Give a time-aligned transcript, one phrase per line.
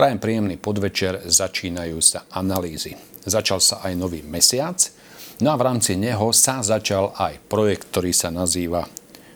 [0.00, 2.96] Prajem príjemný podvečer, začínajú sa analýzy.
[3.20, 4.80] Začal sa aj nový mesiac,
[5.44, 8.88] no a v rámci neho sa začal aj projekt, ktorý sa nazýva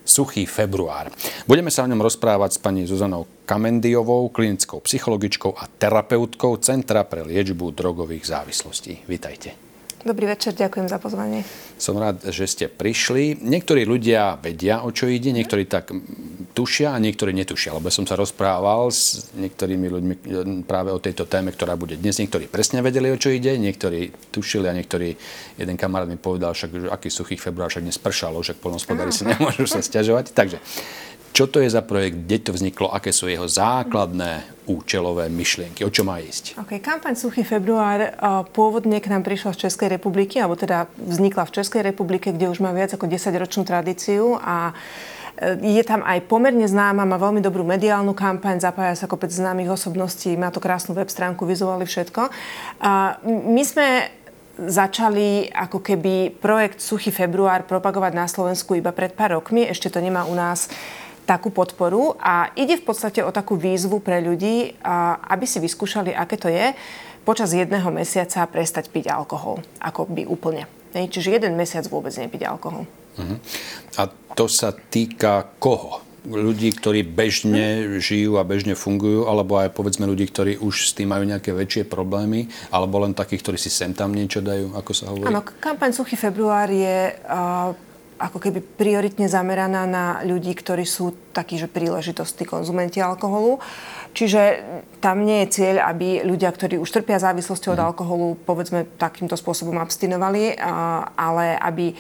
[0.09, 1.13] Suchý február.
[1.45, 7.29] Budeme sa o ňom rozprávať s pani Zuzanou Kamendiovou, klinickou psychologičkou a terapeutkou Centra pre
[7.29, 9.05] liečbu drogových závislostí.
[9.05, 9.64] Vítajte.
[10.05, 11.49] Dobrý večer, ďakujem za pozvanie.
[11.81, 13.41] Som rád, že ste prišli.
[13.41, 15.97] Niektorí ľudia vedia, o čo ide, niektorí tak
[16.53, 17.73] tušia a niektorí netušia.
[17.73, 20.15] Lebo som sa rozprával s niektorými ľuďmi
[20.69, 22.21] práve o tejto téme, ktorá bude dnes.
[22.21, 25.17] Niektorí presne vedeli, o čo ide, niektorí tušili a niektorí,
[25.57, 29.25] jeden kamarát mi povedal, však, že aký suchý február, však dnes pršalo, že polnospodári si
[29.25, 30.37] nemôžu sa stiažovať.
[30.37, 30.61] Takže
[31.35, 35.91] čo to je za projekt, kde to vzniklo, aké sú jeho základné účelové myšlienky, o
[35.91, 36.55] čo má ísť?
[36.63, 38.15] Okay, kampaň Suchý február
[38.55, 42.63] pôvodne k nám prišla z Českej republiky, alebo teda vznikla v Českej republike, kde už
[42.63, 44.79] má viac ako 10-ročnú tradíciu a
[45.35, 49.75] e, je tam aj pomerne známa, má veľmi dobrú mediálnu kampaň, zapája sa kopec známych
[49.75, 52.31] osobností, má to krásnu web stránku, vizuály, všetko.
[52.79, 54.07] A my sme
[54.55, 59.67] začali ako keby projekt Suchý február propagovať na Slovensku iba pred pár rokmi.
[59.67, 60.71] Ešte to nemá u nás
[61.25, 64.77] takú podporu a ide v podstate o takú výzvu pre ľudí,
[65.29, 66.77] aby si vyskúšali, aké to je
[67.25, 69.65] počas jedného mesiaca prestať piť alkohol.
[69.81, 70.69] Ako by úplne.
[70.93, 72.85] Čiže jeden mesiac vôbec nepiť alkohol.
[73.17, 73.39] Uh-huh.
[73.99, 76.05] A to sa týka koho?
[76.25, 81.13] ľudí, ktorí bežne žijú a bežne fungujú, alebo aj povedzme ľudí, ktorí už s tým
[81.13, 85.13] majú nejaké väčšie problémy, alebo len takých, ktorí si sem tam niečo dajú, ako sa
[85.13, 85.29] hovorí?
[85.29, 87.77] Áno, kampaň Suchý február je uh,
[88.19, 93.59] ako keby prioritne zameraná na ľudí, ktorí sú takí, že príležitosti konzumenti alkoholu.
[94.15, 94.63] Čiže
[95.03, 97.89] tam nie je cieľ, aby ľudia, ktorí už trpia závislosťou od mhm.
[97.91, 100.55] alkoholu, povedzme takýmto spôsobom abstinovali,
[101.19, 101.99] ale aby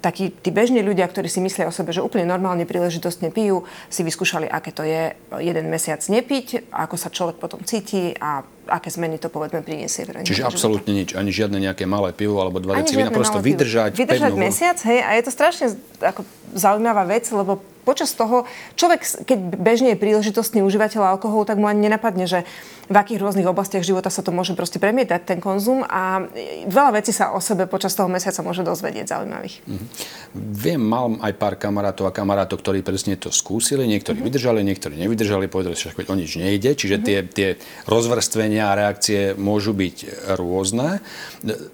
[0.00, 4.06] takí tí bežní ľudia, ktorí si myslia o sebe, že úplne normálne príležitostne pijú, si
[4.06, 9.16] vyskúšali, aké to je jeden mesiac nepiť, ako sa človek potom cíti a aké zmeny
[9.18, 10.06] to povedzme priniesie.
[10.06, 13.94] Čiže absolútne nič, ani žiadne nejaké malé pivo alebo dva deci vína, prosto vydržať.
[13.94, 14.42] Vydržať pevnú...
[14.42, 15.66] mesiac, hej, a je to strašne
[16.02, 18.42] ako, zaujímavá vec, lebo počas toho,
[18.74, 22.42] človek, keď bežne je príležitostný užívateľ alkoholu, tak mu ani nenapadne, že
[22.86, 26.22] v akých rôznych oblastiach života sa to môže proste premietať, ten konzum a
[26.70, 29.56] veľa vecí sa o sebe počas toho mesiaca môže dozvedieť zaujímavých.
[29.66, 29.88] Mm-hmm.
[30.36, 34.30] Viem, mal aj pár kamarátov a kamarátov, ktorí presne to skúsili, niektorí mm-hmm.
[34.30, 37.06] vydržali, niektorí nevydržali, povedali, že o nič nejde, čiže mm-hmm.
[37.06, 37.48] tie, tie
[37.90, 41.02] rozvrstvenia a reakcie môžu byť rôzne.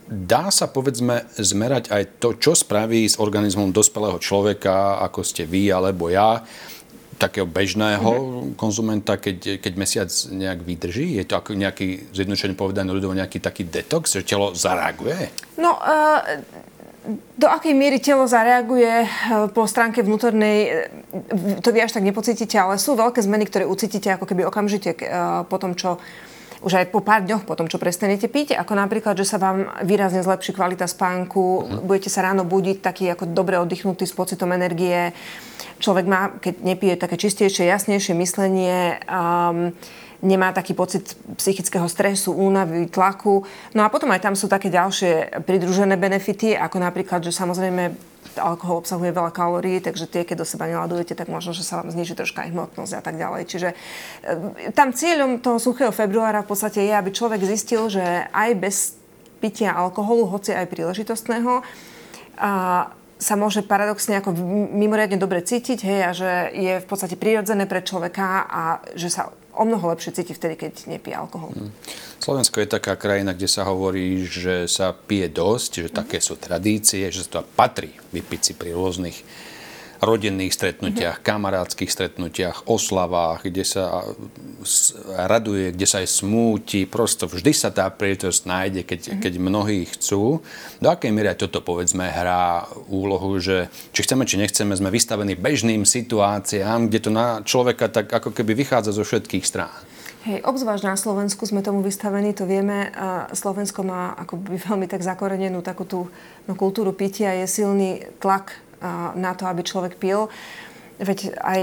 [0.09, 5.69] Dá sa povedzme zmerať aj to, čo spraví s organizmom dospelého človeka, ako ste vy
[5.69, 6.41] alebo ja,
[7.23, 8.59] takého bežného mm-hmm.
[8.59, 11.15] konzumenta, keď, keď mesiac nejak vydrží?
[11.15, 15.31] Je to ako nejaký, zjednodušene povedané ľudovo, nejaký taký detox, že telo zareaguje?
[15.63, 16.19] No, uh,
[17.35, 19.07] do akej miery telo zareaguje
[19.51, 20.87] po stránke vnútornej,
[21.59, 24.95] to vy až tak nepocítite, ale sú veľké zmeny, ktoré ucítite ako keby okamžite
[25.51, 25.99] po tom, čo
[26.63, 29.67] už aj po pár dňoch po tom, čo prestanete piť, ako napríklad, že sa vám
[29.83, 31.83] výrazne zlepší kvalita spánku, uh-huh.
[31.83, 35.11] budete sa ráno budiť taký ako dobre oddychnutý s pocitom energie.
[35.83, 39.03] Človek má, keď nepije, také čistejšie, jasnejšie myslenie.
[39.11, 39.75] Um,
[40.23, 43.43] nemá taký pocit psychického stresu, únavy, tlaku.
[43.75, 48.85] No a potom aj tam sú také ďalšie pridružené benefity, ako napríklad, že samozrejme alkohol
[48.85, 52.17] obsahuje veľa kalórií, takže tie, keď do seba neladujete, tak možno, že sa vám zniží
[52.17, 53.43] troška aj hmotnosť a tak ďalej.
[53.49, 53.77] Čiže e,
[54.73, 58.77] tam cieľom toho suchého februára v podstate je, aby človek zistil, že aj bez
[59.43, 61.67] pitia alkoholu, hoci aj príležitostného,
[62.39, 62.53] a
[63.23, 64.35] sa môže paradoxne ako
[64.75, 68.63] mimoriadne dobre cítiť, hej, a že je v podstate prirodzené pre človeka a
[68.99, 71.55] že sa o mnoho lepšie cíti vtedy, keď nepije alkohol.
[71.55, 71.71] Hmm.
[72.23, 77.11] Slovensko je taká krajina, kde sa hovorí, že sa pije dosť, že také sú tradície,
[77.11, 79.19] že sa to patrí vypiť si pri rôznych
[79.99, 81.31] rodinných stretnutiach, mm-hmm.
[81.35, 84.07] kamarádskych stretnutiach, oslavách, kde sa
[85.15, 86.87] raduje, kde sa aj smúti.
[86.87, 89.23] Prosto vždy sa tá príležitosť nájde, keď, mm-hmm.
[89.23, 90.43] keď mnohí chcú.
[90.79, 95.83] Do akej miery toto povedzme hrá úlohu, že či chceme, či nechceme, sme vystavení bežným
[95.83, 99.91] situáciám, kde to na človeka tak ako keby vychádza zo všetkých strán.
[100.23, 102.95] Hej, obzvlášť na Slovensku sme tomu vystavení, to vieme.
[103.35, 106.07] Slovensko má akoby veľmi tak zakorenenú takú tú
[106.47, 108.55] no, kultúru pitia, je silný tlak
[109.19, 110.31] na to, aby človek pil.
[111.03, 111.61] Veď aj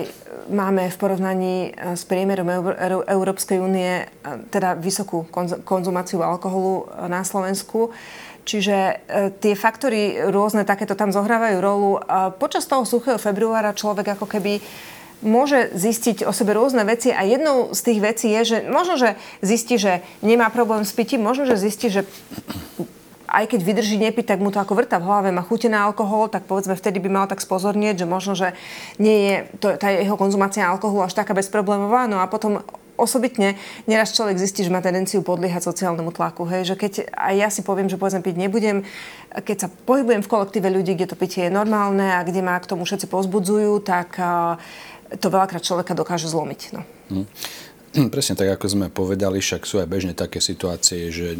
[0.51, 2.75] máme v porovnaní e, s priemerom
[3.07, 4.05] Európskej únie e,
[4.51, 5.23] teda vysokú
[5.63, 7.95] konzumáciu alkoholu e, na Slovensku.
[8.43, 9.05] Čiže
[9.45, 12.01] tie faktory rôzne takéto tam zohrávajú rolu.
[12.41, 14.57] Počas toho suchého februára človek ako keby
[15.19, 19.09] môže zistiť o sebe rôzne veci a jednou z tých vecí je, že možno, že
[19.43, 22.07] zistí, že nemá problém s pitím, možno, že zistí, že
[23.29, 26.33] aj keď vydrží nepiť, tak mu to ako vrta v hlave, má chute na alkohol,
[26.33, 28.57] tak povedzme vtedy by mal tak spozornieť, že možno, že
[28.97, 32.09] nie je to, tá jeho konzumácia alkoholu až taká bezproblémová.
[32.09, 32.65] No a potom
[32.99, 33.55] osobitne
[33.87, 36.43] neraz človek zistí, že má tendenciu podliehať sociálnemu tlaku.
[36.49, 36.73] Hej?
[36.73, 38.83] Že keď aj ja si poviem, že povedzme piť nebudem,
[39.31, 42.67] keď sa pohybujem v kolektíve ľudí, kde to pitie je normálne a kde ma k
[42.67, 44.19] tomu všetci pozbudzujú, tak
[45.17, 46.61] to veľakrát človeka dokáže zlomiť.
[46.75, 46.81] No.
[47.09, 47.25] Hmm.
[48.13, 51.33] Presne tak, ako sme povedali, však sú aj bežne také situácie, že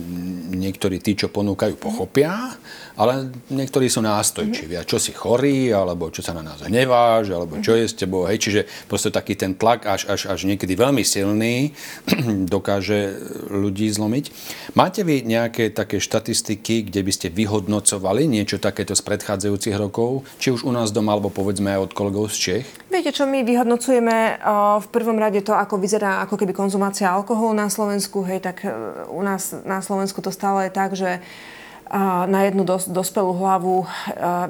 [0.49, 2.57] niektorí tí, čo ponúkajú, pochopia,
[2.97, 4.73] ale niektorí sú nástojčiví.
[4.75, 8.25] A čo si chorý, alebo čo sa na nás hneváš, alebo čo je s tebou.
[8.25, 11.71] Hej, čiže proste taký ten tlak až, až, až niekedy veľmi silný
[12.55, 13.15] dokáže
[13.49, 14.25] ľudí zlomiť.
[14.73, 20.49] Máte vy nejaké také štatistiky, kde by ste vyhodnocovali niečo takéto z predchádzajúcich rokov, či
[20.49, 22.67] už u nás doma, alebo povedzme aj od kolegov z Čech?
[22.89, 24.41] Viete čo, my vyhodnocujeme
[24.81, 28.73] v prvom rade to, ako vyzerá ako keby konzumácia alkoholu na Slovensku, hej, tak e,
[29.13, 31.21] u nás na Slovensku to stále je tak, že
[32.29, 33.89] na jednu dos- dospelú hlavu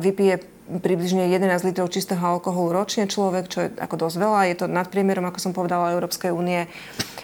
[0.03, 4.41] vypije približne 11 litrov čistého alkoholu ročne človek, čo je ako dosť veľa.
[4.53, 6.69] Je to nad priemerom, ako som povedala, Európskej únie.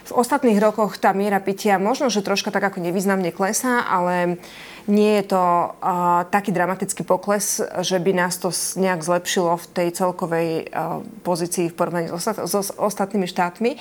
[0.09, 4.41] V ostatných rokoch tá miera pitia možno, že troška tak ako nevýznamne klesá, ale
[4.85, 9.87] nie je to uh, taký dramatický pokles, že by nás to nejak zlepšilo v tej
[9.97, 13.77] celkovej uh, pozícii v porovnaní s, ostat- s ostatnými štátmi.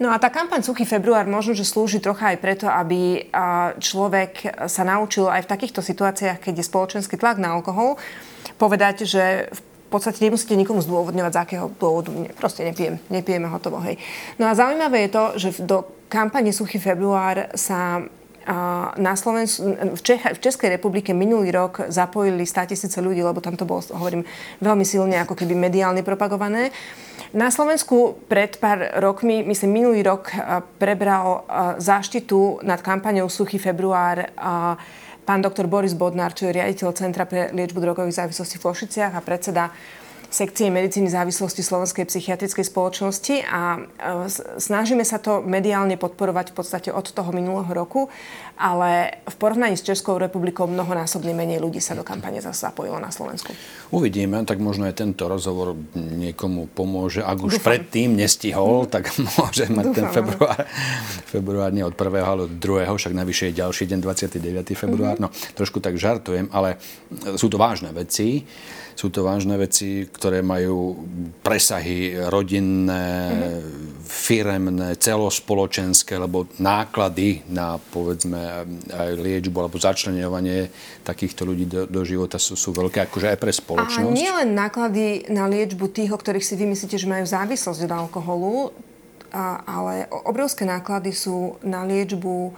[0.00, 3.30] No a tá kampaň Suchý február možno, že slúži trocha aj preto, aby
[3.78, 8.00] človek sa naučil aj v takýchto situáciách, keď je spoločenský tlak na alkohol,
[8.58, 9.60] povedať, že v
[9.92, 12.10] podstate nemusíte nikomu zdôvodňovať, z akého dôvodu.
[12.34, 13.78] Proste nepijem, nepijeme hotovo.
[13.84, 14.00] Hej.
[14.42, 18.02] No a zaujímavé je to, že do kampane Suchý február sa
[18.98, 23.54] na Slovensku, v, Čech, v Českej republike minulý rok zapojili 100 tisíce ľudí, lebo tam
[23.54, 24.26] to bolo, hovorím,
[24.58, 26.74] veľmi silne ako keby mediálne propagované.
[27.32, 30.28] Na Slovensku pred pár rokmi, myslím minulý rok,
[30.76, 31.48] prebral
[31.80, 34.28] záštitu nad kampaňou Suchý február
[35.22, 39.24] pán doktor Boris Bodnár, čo je riaditeľ Centra pre liečbu drogových závislostí v Košiciach a
[39.24, 39.70] predseda
[40.32, 43.80] sekcie medicíny závislosti Slovenskej psychiatrickej spoločnosti a e,
[44.56, 48.08] snažíme sa to mediálne podporovať v podstate od toho minulého roku,
[48.56, 53.12] ale v porovnaní s Českou republikou mnohonásobne menej ľudí sa do kampane zase zapojilo na
[53.12, 53.52] Slovensku.
[53.92, 57.20] Uvidíme, tak možno aj tento rozhovor niekomu pomôže.
[57.20, 57.76] Ak už Dúfam.
[57.76, 59.96] predtým nestihol, tak môže mať Dúfam.
[60.00, 60.60] ten február,
[61.28, 62.08] február nie od 1.
[62.24, 62.88] ale od 2.
[62.88, 64.72] však navyše je ďalší deň, 29.
[64.72, 65.20] február.
[65.20, 65.28] Mm-hmm.
[65.28, 66.80] No, trošku tak žartujem, ale
[67.36, 68.48] sú to vážne veci.
[68.94, 71.02] Sú to vážne veci, ktoré majú
[71.40, 74.04] presahy rodinné, mm-hmm.
[74.04, 80.68] firemné, celospoločenské, lebo náklady na povedzme aj liečbu alebo začlenovanie
[81.02, 84.08] takýchto ľudí do, do života sú, sú veľké, akože aj pre spoločnosť.
[84.08, 87.92] A nie len náklady na liečbu tých, o ktorých si vymyslíte, že majú závislosť od
[87.92, 88.54] alkoholu,
[89.32, 92.52] a, ale obrovské náklady sú na liečbu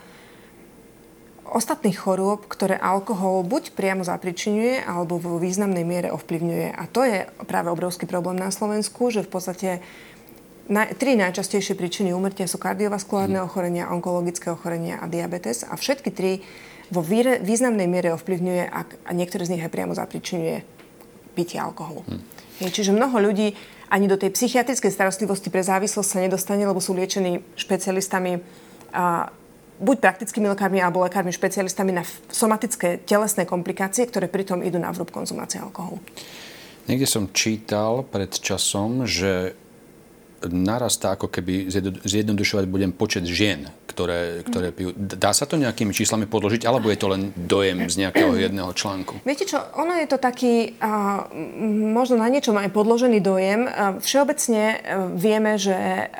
[1.54, 6.74] ostatných chorôb, ktoré alkohol buď priamo zapričinuje, alebo vo významnej miere ovplyvňuje.
[6.74, 9.70] A to je práve obrovský problém na Slovensku, že v podstate
[10.66, 13.46] na, tri najčastejšie príčiny úmrtia sú kardiovaskulárne mhm.
[13.46, 15.62] ochorenia, onkologické ochorenia a diabetes.
[15.62, 16.42] A všetky tri
[16.92, 20.66] vo výre, významnej miere ovplyvňuje a, a niektoré z nich aj priamo zapričinuje
[21.32, 22.04] pitie alkoholu.
[22.04, 22.20] Hmm.
[22.62, 23.56] Je, čiže mnoho ľudí
[23.90, 28.42] ani do tej psychiatrickej starostlivosti pre závislosť sa nedostane, lebo sú liečení špecialistami
[28.94, 29.30] a,
[29.80, 35.10] buď praktickými lekármi alebo lekármi špecialistami na somatické telesné komplikácie, ktoré pritom idú na vrúb
[35.10, 35.98] konzumácie alkoholu.
[36.84, 39.56] Niekde som čítal pred časom, že
[40.44, 41.72] narastá ako keby
[42.04, 44.92] zjednodušovať budem počet žien, ktoré, ktoré pijú.
[44.92, 49.24] Dá sa to nejakými číslami podložiť, alebo je to len dojem z nejakého jedného článku?
[49.24, 51.32] Viete čo, ono je to taký, uh,
[51.96, 53.64] možno na niečom aj podložený dojem.
[53.64, 56.12] Uh, všeobecne uh, vieme, že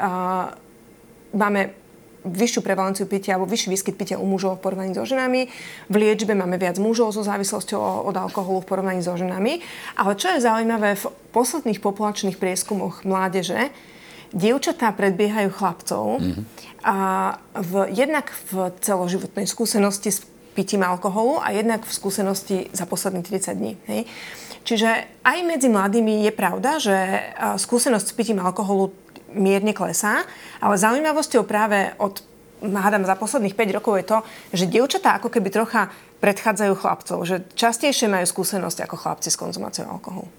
[1.36, 1.83] máme
[2.24, 5.52] vyššiu prevalenciu pitia alebo vyšší výskyt pitia u mužov v porovnaní so ženami.
[5.92, 9.60] V liečbe máme viac mužov so závislosťou od alkoholu v porovnaní so ženami.
[10.00, 11.04] Ale čo je zaujímavé, v
[11.36, 13.68] posledných populačných prieskumoch mládeže
[14.34, 16.44] dievčatá predbiehajú chlapcov mm-hmm.
[16.82, 16.96] a
[17.54, 20.26] v, jednak v celoživotnej skúsenosti s
[20.58, 23.72] pitím alkoholu a jednak v skúsenosti za posledných 30 dní.
[23.86, 24.00] Hej.
[24.64, 24.88] Čiže
[25.22, 26.96] aj medzi mladými je pravda, že
[27.60, 28.96] skúsenosť s pitím alkoholu
[29.34, 30.22] mierne klesá,
[30.62, 32.22] ale zaujímavosťou práve od
[32.64, 34.18] hádam za posledných 5 rokov je to,
[34.56, 35.92] že dievčatá ako keby trocha
[36.24, 40.30] predchádzajú chlapcov, že častejšie majú skúsenosť ako chlapci s konzumáciou alkoholu.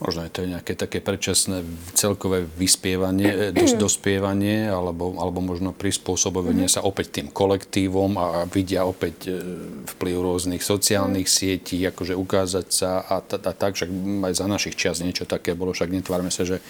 [0.00, 1.60] Možno je to nejaké také predčasné
[1.92, 6.80] celkové vyspievanie, e, dos, dospievanie, alebo, alebo možno prispôsobovanie mm-hmm.
[6.80, 9.36] sa opäť tým kolektívom a vidia opäť e,
[9.84, 11.34] vplyv rôznych sociálnych mm.
[11.36, 13.92] sietí, akože ukázať sa a, t- a tak, však
[14.24, 16.64] aj za našich čas niečo také bolo, však netvárme sa, že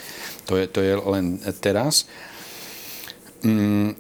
[0.51, 2.11] to je, to je len teraz.
[3.47, 3.95] Mm,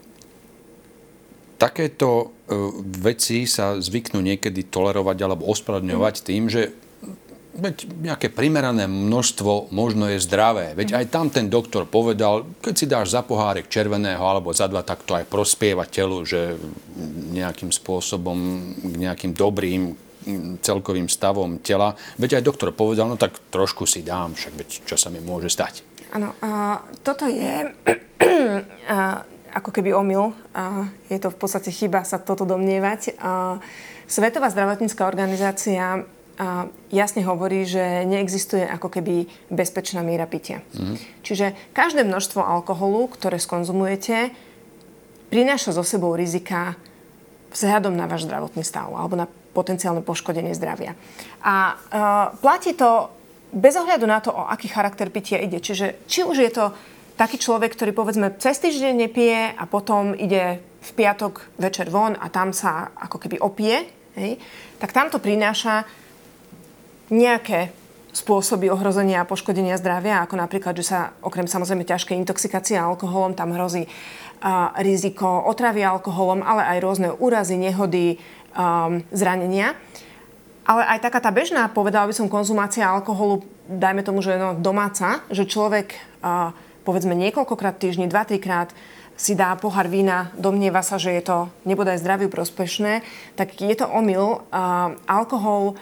[1.54, 2.56] takéto e,
[2.98, 6.26] veci sa zvyknú niekedy tolerovať alebo mm.
[6.26, 6.89] tým, že
[7.50, 10.72] Veď nejaké primerané množstvo možno je zdravé.
[10.78, 14.86] Veď aj tam ten doktor povedal, keď si dáš za pohárek červeného alebo za dva,
[14.86, 16.54] tak to aj prospieva telu, že
[17.34, 18.38] nejakým spôsobom
[18.78, 19.98] k nejakým dobrým
[20.60, 21.96] celkovým stavom tela.
[22.20, 25.48] Veď aj doktor povedal, no tak trošku si dám, však veď čo sa mi môže
[25.48, 25.82] stať.
[26.10, 26.34] Áno,
[27.06, 27.70] toto je
[28.90, 29.22] a,
[29.54, 30.34] ako keby omyl.
[30.54, 33.16] A, je to v podstate chyba sa toto domnievať.
[33.18, 33.58] A,
[34.10, 36.02] Svetová zdravotnícká organizácia
[36.88, 40.64] jasne hovorí, že neexistuje ako keby bezpečná míra pitia.
[40.72, 40.96] Mm.
[41.20, 44.32] Čiže každé množstvo alkoholu, ktoré skonzumujete,
[45.28, 46.80] prináša so sebou rizika
[47.52, 50.94] vzhľadom na váš zdravotný stav alebo na potenciálne poškodenie zdravia.
[51.42, 53.10] A uh, platí to
[53.50, 55.58] bez ohľadu na to, o aký charakter pitia ide.
[55.58, 56.70] Čiže či už je to
[57.18, 62.30] taký človek, ktorý povedzme cez týždeň nepije a potom ide v piatok večer von a
[62.30, 63.84] tam sa ako keby opije,
[64.16, 64.40] hej,
[64.80, 65.84] tak tam to prináša
[67.10, 67.74] nejaké
[68.10, 73.54] spôsoby ohrozenia a poškodenia zdravia, ako napríklad, že sa okrem samozrejme ťažkej intoxikácie alkoholom tam
[73.54, 73.86] hrozí
[74.42, 78.18] a, riziko otravy alkoholom, ale aj rôzne úrazy, nehody,
[78.54, 79.78] a, zranenia.
[80.66, 85.22] Ale aj taká tá bežná, povedala by som, konzumácia alkoholu, dajme tomu, že no, domáca,
[85.30, 86.50] že človek a,
[86.82, 88.74] povedzme niekoľkokrát týždni, dva, trikrát
[89.14, 91.38] si dá pohár vína, domnieva sa, že je to
[91.68, 93.04] nebodaj zdraviu prospešné,
[93.36, 94.42] tak je to omyl.
[94.50, 95.78] A, alkohol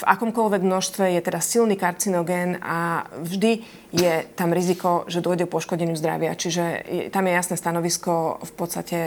[0.00, 3.60] v akomkoľvek množstve je teda silný karcinogén a vždy
[3.92, 6.32] je tam riziko, že dôjde k poškodeniu zdravia.
[6.32, 6.64] Čiže
[7.12, 8.98] tam je jasné stanovisko v podstate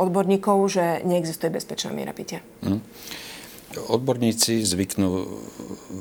[0.00, 2.40] odborníkov, že neexistuje bezpečná miera pitia.
[2.64, 2.80] Mm.
[3.68, 5.28] Odborníci zvyknú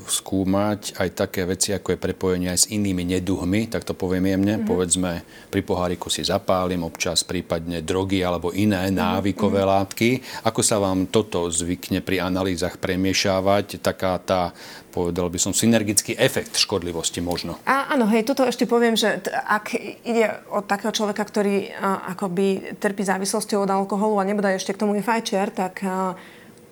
[0.08, 4.56] skúmať aj také veci, ako je prepojenie aj s inými neduhmi, tak to poviem jemne.
[4.56, 4.72] Mm-hmm.
[4.72, 5.12] Povedzme,
[5.52, 8.96] pri poháriku si zapálim občas prípadne drogy alebo iné mm-hmm.
[8.96, 9.76] návykové mm-hmm.
[9.84, 10.10] látky.
[10.48, 13.84] Ako sa vám toto zvykne pri analýzach premiešávať?
[13.84, 14.56] Taká tá,
[14.96, 17.60] povedal by som, synergický efekt škodlivosti možno.
[17.68, 19.76] A, áno, hej, toto ešte poviem, že t- ak
[20.08, 24.88] ide od takého človeka, ktorý a, akoby trpí závislosťou od alkoholu a nebude ešte k
[24.88, 26.16] tomu je fajčiar, tak a,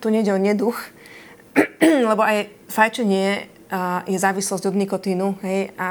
[0.06, 0.78] tu nejde o neduch,
[2.14, 3.50] lebo aj fajčenie
[4.06, 5.42] je závislosť od nikotínu.
[5.42, 5.74] Hej?
[5.82, 5.90] A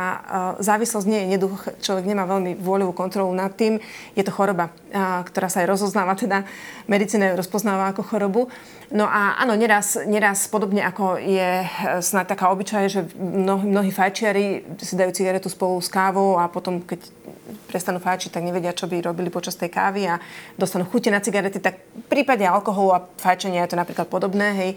[0.62, 3.82] závislosť nie je neduch, človek nemá veľmi vôľovú kontrolu nad tým.
[4.14, 4.70] Je to choroba,
[5.26, 6.46] ktorá sa aj rozoznáva, teda
[6.86, 8.46] medicína ju rozpoznáva ako chorobu.
[8.94, 11.66] No a áno, neraz, neraz podobne ako je
[11.98, 16.78] snáď taká obyčaj, že mnohí, mnohí fajčiari si dajú cigaretu spolu s kávou a potom,
[16.78, 17.02] keď
[17.66, 20.22] prestanú fajčiť, tak nevedia, čo by robili počas tej kávy a
[20.54, 24.70] dostanú chute na cigarety, tak v prípade alkoholu a fajčenia je to napríklad podobné, hej,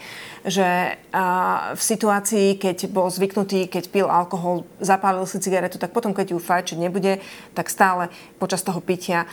[0.49, 0.67] že
[1.13, 6.33] a, v situácii, keď bol zvyknutý, keď pil alkohol, zapálil si cigaretu, tak potom, keď
[6.33, 7.21] ju fajčiť nebude,
[7.53, 8.09] tak stále
[8.41, 9.29] počas toho pitia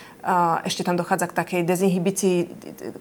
[0.65, 2.37] ešte tam dochádza k takej dezinhibícii,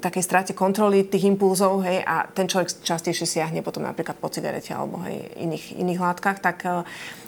[0.04, 4.76] takej strate kontroly tých impulzov, hej, a ten človek častejšie siahne potom napríklad po cigarete
[4.76, 6.84] alebo hej, iných, iných látkach, tak a,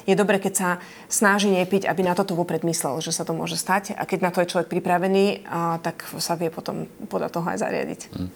[0.05, 0.69] je dobre, keď sa
[1.09, 3.97] snaží nepiť, aby na toto vopred myslel, že sa to môže stať.
[3.97, 5.49] A keď na to je človek pripravený,
[5.81, 8.01] tak sa vie potom podľa toho aj zariadiť.
[8.13, 8.29] Hmm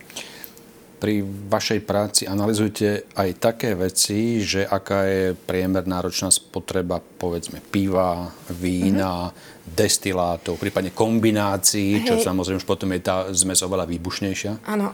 [0.99, 8.27] pri vašej práci analizujete aj také veci, že aká je priemerná ročná spotreba povedzme piva,
[8.51, 9.71] vína, mm-hmm.
[9.79, 14.67] destilátov, prípadne kombinácií, čo samozrejme už potom je tá zmes oveľa výbušnejšia?
[14.67, 14.91] Áno,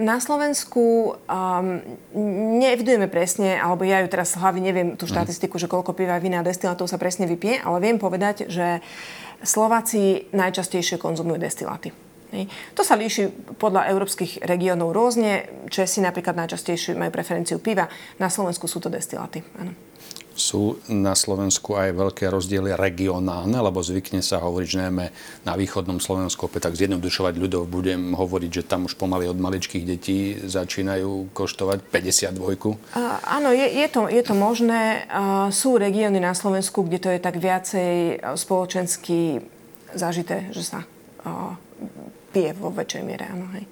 [0.00, 1.66] na Slovensku um,
[2.56, 5.12] neevidujeme presne, alebo ja ju teraz z hlavy neviem tú mhm.
[5.12, 5.62] štatistiku, mm.
[5.62, 8.80] že koľko piva, vína a destilátov sa presne vypije, ale viem povedať, že
[9.40, 12.09] Slováci najčastejšie konzumujú destiláty.
[12.78, 15.50] To sa líši podľa európskych regiónov rôzne.
[15.66, 17.90] Česi napríklad najčastejšie majú preferenciu piva.
[18.22, 19.42] Na Slovensku sú to destiláty.
[19.58, 19.74] Áno.
[20.30, 25.06] Sú na Slovensku aj veľké rozdiely regionálne, lebo zvykne sa hovoriť, že najmä
[25.44, 29.84] na východnom Slovensku, opäť tak zjednodušovať ľudov, budem hovoriť, že tam už pomaly od maličkých
[29.84, 32.40] detí začínajú koštovať 52.
[32.40, 32.74] Uh,
[33.26, 35.04] áno, je, je, to, je to možné.
[35.12, 39.44] Uh, sú regióny na Slovensku, kde to je tak viacej spoločensky
[39.92, 40.86] zažité, že sa
[42.30, 43.46] pije vo väčšej miere, áno.
[43.54, 43.64] Hej.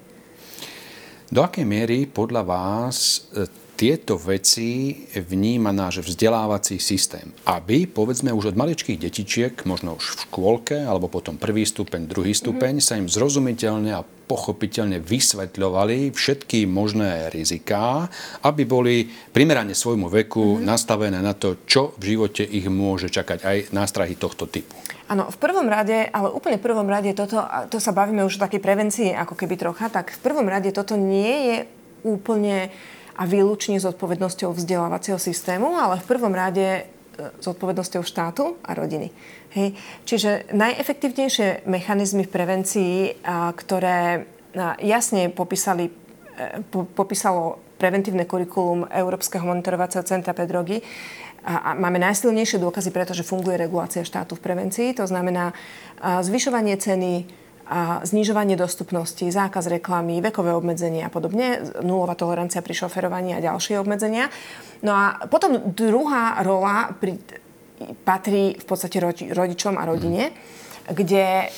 [1.29, 3.45] Do akej miery podľa vás e,
[3.79, 10.23] tieto veci vníma náš vzdelávací systém, aby, povedzme, už od maličkých detičiek, možno už v
[10.27, 12.89] škôlke, alebo potom prvý stupeň, druhý stupeň, mm-hmm.
[12.91, 18.11] sa im zrozumiteľne a pochopiteľne vysvetľovali všetky možné riziká,
[18.43, 20.67] aby boli primerane svojmu veku mm-hmm.
[20.67, 24.75] nastavené na to, čo v živote ich môže čakať, aj nástrahy tohto typu.
[25.07, 28.45] Áno, v prvom rade, ale úplne v prvom rade toto, to sa bavíme už o
[28.45, 31.57] takej prevencii ako keby trocha, tak v prvom rade toto nie je
[32.05, 32.75] úplne
[33.19, 36.83] a výlučne odpovednosťou vzdelávacieho systému, ale v prvom rade e,
[37.19, 39.11] s odpovednosťou štátu a rodiny.
[39.59, 39.75] Hej.
[40.07, 42.95] Čiže najefektívnejšie mechanizmy v prevencii,
[43.59, 44.29] ktoré
[44.79, 45.91] jasne popísali
[46.95, 50.83] popísalo preventívne kurikulum Európskeho monitorovacieho centra pre drogy.
[51.47, 54.89] A máme najsilnejšie dôkazy, pretože funguje regulácia štátu v prevencii.
[54.99, 55.55] To znamená
[56.03, 57.25] zvyšovanie ceny,
[57.69, 63.77] a znižovanie dostupnosti, zákaz reklamy, vekové obmedzenia a podobne, nulová tolerancia pri šoferovaní a ďalšie
[63.77, 64.33] obmedzenia.
[64.81, 67.21] No a potom druhá rola pri,
[68.09, 68.99] patrí v podstate
[69.31, 70.33] rodičom a rodine,
[70.89, 71.53] kde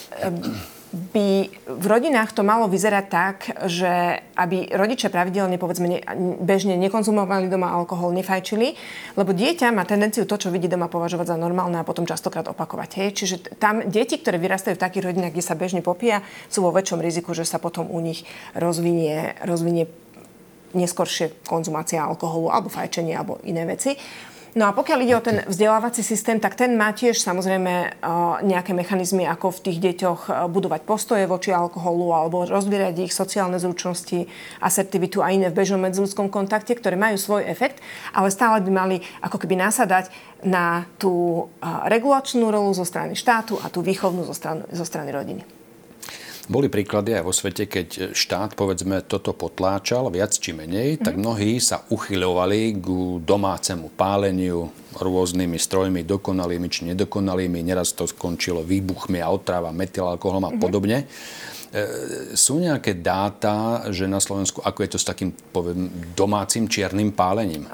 [0.90, 3.36] by v rodinách to malo vyzerať tak,
[3.70, 6.00] že aby rodičia pravidelne, povedzme, ne,
[6.42, 8.74] bežne nekonzumovali doma alkohol, nefajčili,
[9.14, 12.90] lebo dieťa má tendenciu to, čo vidí doma, považovať za normálne a potom častokrát opakovať.
[12.98, 13.08] Hej.
[13.14, 16.98] Čiže tam deti, ktoré vyrastajú v takých rodinách, kde sa bežne popíja, sú vo väčšom
[16.98, 18.26] riziku, že sa potom u nich
[18.58, 19.86] rozvinie, rozvinie
[20.74, 23.94] neskoršie konzumácia alkoholu alebo fajčenie alebo iné veci.
[24.58, 27.88] No a pokiaľ ide o ten vzdelávací systém, tak ten má tiež samozrejme e,
[28.42, 33.62] nejaké mechanizmy, ako v tých deťoch e, budovať postoje voči alkoholu alebo rozvíjať ich sociálne
[33.62, 34.26] zručnosti,
[34.58, 37.78] asertivitu a iné v bežnom medziludskom kontakte, ktoré majú svoj efekt,
[38.10, 40.10] ale stále by mali ako keby nasadať
[40.42, 45.14] na tú e, regulačnú rolu zo strany štátu a tú výchovnú zo strany, zo strany
[45.14, 45.59] rodiny.
[46.50, 51.06] Boli príklady aj vo svete, keď štát, povedzme, toto potláčal viac či menej, mm-hmm.
[51.06, 51.22] tak mhm.
[51.22, 52.86] mnohí sa uchyľovali k
[53.22, 54.66] domácemu páleniu
[54.98, 57.62] rôznymi strojmi, dokonalými či nedokonalými.
[57.62, 60.58] Neraz to skončilo výbuchmi a otráva, metylalkoholom a mm-hmm.
[60.58, 61.06] podobne.
[61.70, 65.86] E, sú nejaké dáta, že na Slovensku, ako je to s takým poviem,
[66.18, 67.70] domácim čiernym pálením?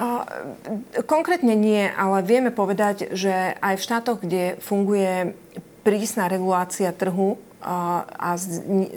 [1.09, 5.33] Konkrétne nie, ale vieme povedať, že aj v štátoch, kde funguje
[5.81, 8.39] prísna regulácia trhu a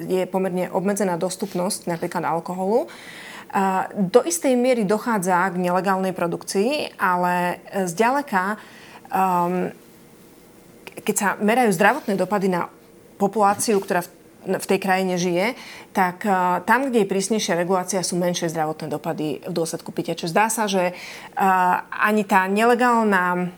[0.05, 2.85] je pomerne obmedzená dostupnosť napríklad alkoholu.
[3.97, 7.57] Do istej miery dochádza k nelegálnej produkcii, ale
[7.89, 8.61] zďaleka,
[9.09, 9.73] um,
[11.01, 12.69] keď sa merajú zdravotné dopady na
[13.17, 14.05] populáciu, ktorá
[14.45, 15.57] v tej krajine žije,
[15.97, 20.13] tak uh, tam, kde je prísnejšia regulácia, sú menšie zdravotné dopady v dôsledku pitia.
[20.13, 23.49] Čo zdá sa, že uh, ani tá nelegálna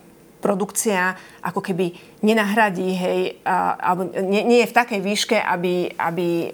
[0.41, 1.93] produkcia ako keby
[2.25, 6.49] nenahradí, hej, alebo nie, nie je v takej výške, aby, aby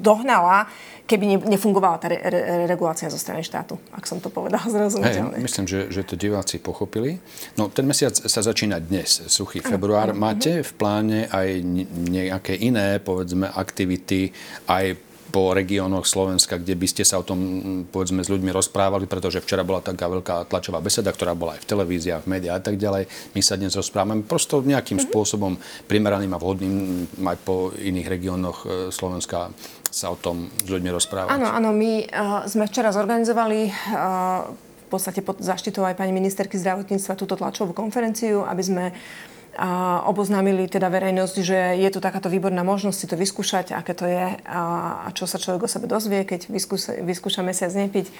[0.00, 0.68] dohnala,
[1.04, 5.36] keby nefungovala tá re, re, regulácia zo strany štátu, ak som to povedal zrozumiteľne.
[5.36, 7.20] Hey, myslím, že, že to diváci pochopili.
[7.60, 10.16] No, ten mesiac sa začína dnes, suchý február.
[10.16, 11.60] Máte v pláne aj
[12.08, 14.32] nejaké iné, povedzme, aktivity,
[14.68, 14.96] aj
[15.34, 17.42] po regiónoch Slovenska, kde by ste sa o tom
[17.90, 21.70] povedzme s ľuďmi rozprávali, pretože včera bola taká veľká tlačová beseda, ktorá bola aj v
[21.74, 23.10] televíziách, v médiách a tak ďalej.
[23.34, 25.10] My sa dnes rozprávame prosto nejakým mm-hmm.
[25.10, 25.58] spôsobom
[25.90, 29.50] primeraným a vhodným aj po iných regiónoch e, Slovenska
[29.90, 31.34] sa o tom s ľuďmi rozprávať.
[31.34, 36.58] Áno, áno, my uh, sme včera zorganizovali uh, v podstate pod zaštitou aj pani ministerky
[36.58, 42.26] zdravotníctva túto tlačovú konferenciu, aby sme uh, a oboznámili teda verejnosť, že je tu takáto
[42.26, 46.26] výborná možnosť si to vyskúšať, aké to je a, čo sa človek o sebe dozvie,
[46.26, 48.10] keď vyskúša, vyskúša mesiac nepiť.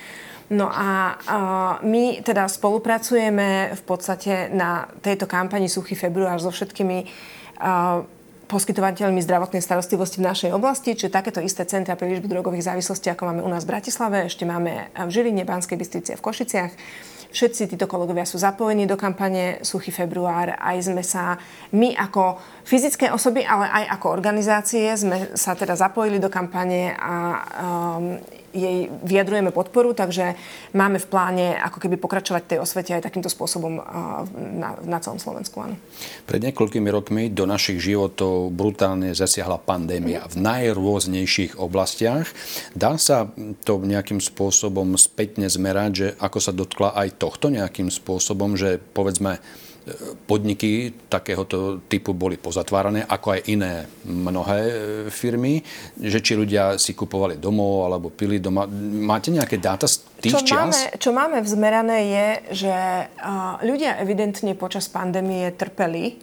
[0.55, 1.39] No a, a
[1.83, 7.09] my teda spolupracujeme v podstate na tejto kampani Suchý február so všetkými
[7.59, 8.05] a,
[8.45, 13.33] poskytovateľmi zdravotnej starostlivosti v našej oblasti, čiže takéto isté centra pre liečbu drogových závislostí, ako
[13.33, 16.73] máme u nás v Bratislave, ešte máme v Žiline, Banskej Bystrici a v Košiciach.
[17.35, 20.55] Všetci títo kolegovia sú zapojení do kampane Suchý február.
[20.55, 21.35] Aj sme sa,
[21.75, 27.15] my ako fyzické osoby, ale aj ako organizácie sme sa teda zapojili do kampane a
[27.99, 28.23] um,
[28.55, 30.39] jej vyjadrujeme podporu, takže
[30.73, 33.83] máme v pláne ako keby pokračovať tej osvete aj takýmto spôsobom
[34.39, 35.59] na, na celom Slovensku.
[35.59, 35.75] Áno.
[36.25, 42.31] Pred niekoľkými rokmi do našich životov brutálne zasiahla pandémia v najrôznejších oblastiach.
[42.79, 43.27] Dá sa
[43.67, 49.43] to nejakým spôsobom spätne zmerať, že ako sa dotkla aj tohto nejakým spôsobom, že povedzme
[50.25, 54.75] podniky takéhoto typu boli pozatvárané, ako aj iné mnohé e,
[55.13, 55.61] firmy,
[56.01, 58.65] že či ľudia si kupovali domov alebo pili doma.
[59.05, 60.73] Máte nejaké dáta z tých čo čias?
[60.73, 62.27] Máme, čo máme vzmerané je,
[62.65, 62.75] že
[63.61, 66.17] ľudia evidentne počas pandémie trpeli,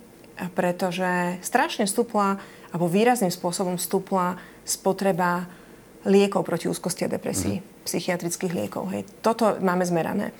[0.57, 2.41] pretože strašne stúpla,
[2.73, 5.45] alebo výrazným spôsobom stúpla spotreba
[6.09, 7.85] liekov proti úzkosti a depresii, mm.
[7.85, 8.89] psychiatrických liekov.
[8.89, 9.05] Hej.
[9.21, 10.33] Toto máme zmerané.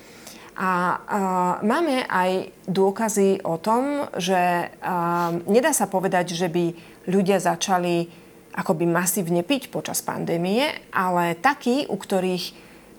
[0.52, 6.76] A uh, máme aj dôkazy o tom, že uh, nedá sa povedať, že by
[7.08, 8.08] ľudia začali
[8.52, 12.52] akoby masívne piť počas pandémie, ale takí, u ktorých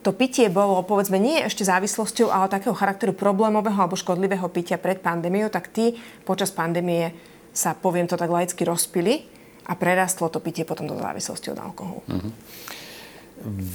[0.04, 5.00] to pitie bolo, povedzme, nie ešte závislosťou, ale takého charakteru problémového alebo škodlivého pitia pred
[5.00, 5.96] pandémiou, tak tí
[6.28, 7.16] počas pandémie
[7.56, 9.24] sa, poviem to tak laicky, rozpili
[9.64, 12.04] a prerastlo to pitie potom do závislosti od alkoholu.
[12.10, 12.32] Mm-hmm.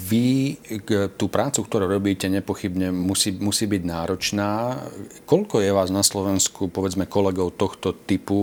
[0.08, 0.56] Vy
[1.20, 4.80] tú prácu, ktorú robíte, nepochybne musí, musí byť náročná.
[5.28, 8.40] Koľko je vás na Slovensku, povedzme, kolegov tohto typu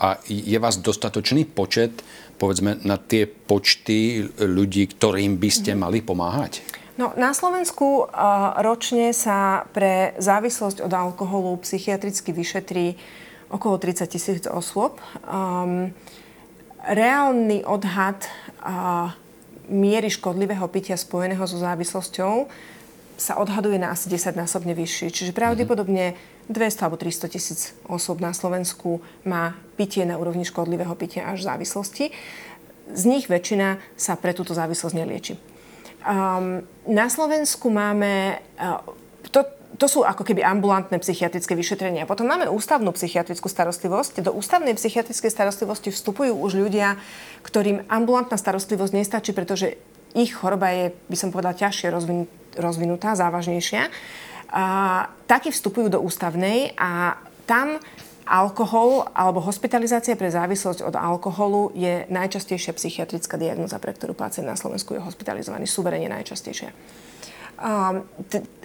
[0.00, 2.00] a je vás dostatočný počet,
[2.40, 6.64] povedzme, na tie počty ľudí, ktorým by ste mali pomáhať?
[6.96, 12.96] No, na Slovensku uh, ročne sa pre závislosť od alkoholu psychiatricky vyšetrí
[13.52, 15.00] okolo 30 tisíc osôb.
[15.24, 15.92] Um,
[16.84, 18.24] reálny odhad
[18.64, 19.12] uh,
[19.70, 22.50] miery škodlivého pitia spojeného so závislosťou
[23.22, 25.14] sa odhaduje na asi 10-násobne vyšší.
[25.14, 26.18] Čiže pravdepodobne
[26.50, 32.10] 200 alebo 300 tisíc osôb na Slovensku má pitie na úrovni škodlivého pitia až závislosti.
[32.90, 35.34] Z nich väčšina sa pre túto závislosť nelieči.
[36.02, 38.42] Um, na Slovensku máme...
[38.58, 38.82] Uh,
[39.30, 39.46] to,
[39.80, 42.04] to sú ako keby ambulantné psychiatrické vyšetrenia.
[42.04, 44.20] Potom máme ústavnú psychiatrickú starostlivosť.
[44.20, 47.00] Do ústavnej psychiatrickej starostlivosti vstupujú už ľudia,
[47.40, 49.80] ktorým ambulantná starostlivosť nestačí, pretože
[50.12, 51.88] ich choroba je, by som povedala, ťažšie
[52.60, 53.88] rozvinutá, závažnejšia.
[54.52, 54.64] A,
[55.24, 57.16] takí vstupujú do ústavnej a
[57.48, 57.80] tam
[58.28, 64.54] alkohol alebo hospitalizácia pre závislosť od alkoholu je najčastejšia psychiatrická diagnoza, pre ktorú pacient na
[64.54, 65.66] Slovensku je hospitalizovaný.
[65.66, 66.70] Suverene najčastejšia.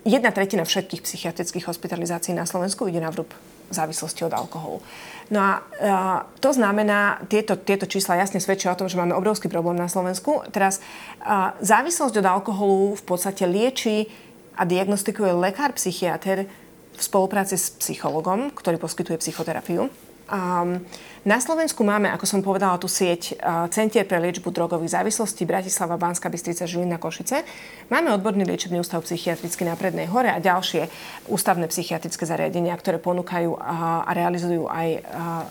[0.07, 3.29] Jedna tretina všetkých psychiatrických hospitalizácií na Slovensku ide na vrúb
[3.67, 4.79] závislosti od alkoholu.
[5.27, 9.51] No a uh, to znamená, tieto, tieto čísla jasne svedčia o tom, že máme obrovský
[9.51, 10.39] problém na Slovensku.
[10.55, 14.07] Teraz uh, závislosť od alkoholu v podstate lieči
[14.55, 16.47] a diagnostikuje lekár, psychiatr
[16.95, 19.91] v spolupráci s psychologom, ktorý poskytuje psychoterapiu.
[20.27, 20.83] Um,
[21.23, 25.95] na Slovensku máme, ako som povedala, tú sieť uh, Centier pre liečbu drogových závislostí Bratislava,
[25.95, 27.47] Banská Bystrica, Žilina, Košice.
[27.87, 30.91] Máme odborný liečebný ústav psychiatrický na Prednej hore a ďalšie
[31.31, 35.47] ústavné psychiatrické zariadenia, ktoré ponúkajú uh, a realizujú aj uh,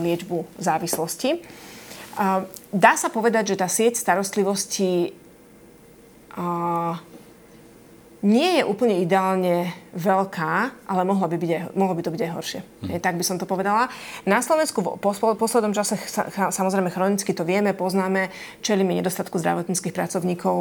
[0.00, 1.40] liečbu závislosti.
[2.68, 5.16] Dá sa povedať, že tá sieť starostlivosti
[8.22, 12.32] nie je úplne ideálne veľká, ale mohlo by, byť aj, mohlo by to byť aj
[12.38, 12.60] horšie.
[12.62, 13.02] Hmm.
[13.02, 13.90] tak by som to povedala.
[14.22, 15.02] Na Slovensku v
[15.34, 15.98] poslednom čase
[16.54, 18.30] samozrejme chronicky to vieme, poznáme,
[18.62, 20.56] čelíme nedostatku zdravotníckých pracovníkov.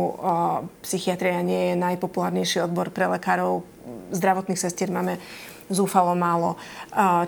[0.82, 3.62] Psychiatria nie je najpopulárnejší odbor pre lekárov.
[4.10, 5.21] Zdravotných sestier máme
[5.69, 6.58] zúfalo málo.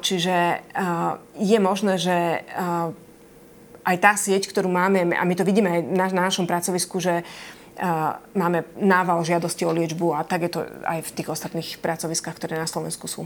[0.01, 0.65] Čiže
[1.37, 2.41] je možné, že
[3.83, 7.21] aj tá sieť, ktorú máme, a my to vidíme aj na, na našom pracovisku, že
[8.37, 12.59] máme nával žiadosti o liečbu a tak je to aj v tých ostatných pracoviskách, ktoré
[12.59, 13.25] na Slovensku sú.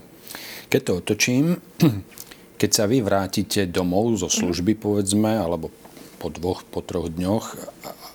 [0.72, 1.60] Keď to otočím,
[2.62, 5.72] keď sa vy vrátite domov zo služby, povedzme, alebo
[6.18, 7.46] po dvoch, po troch dňoch,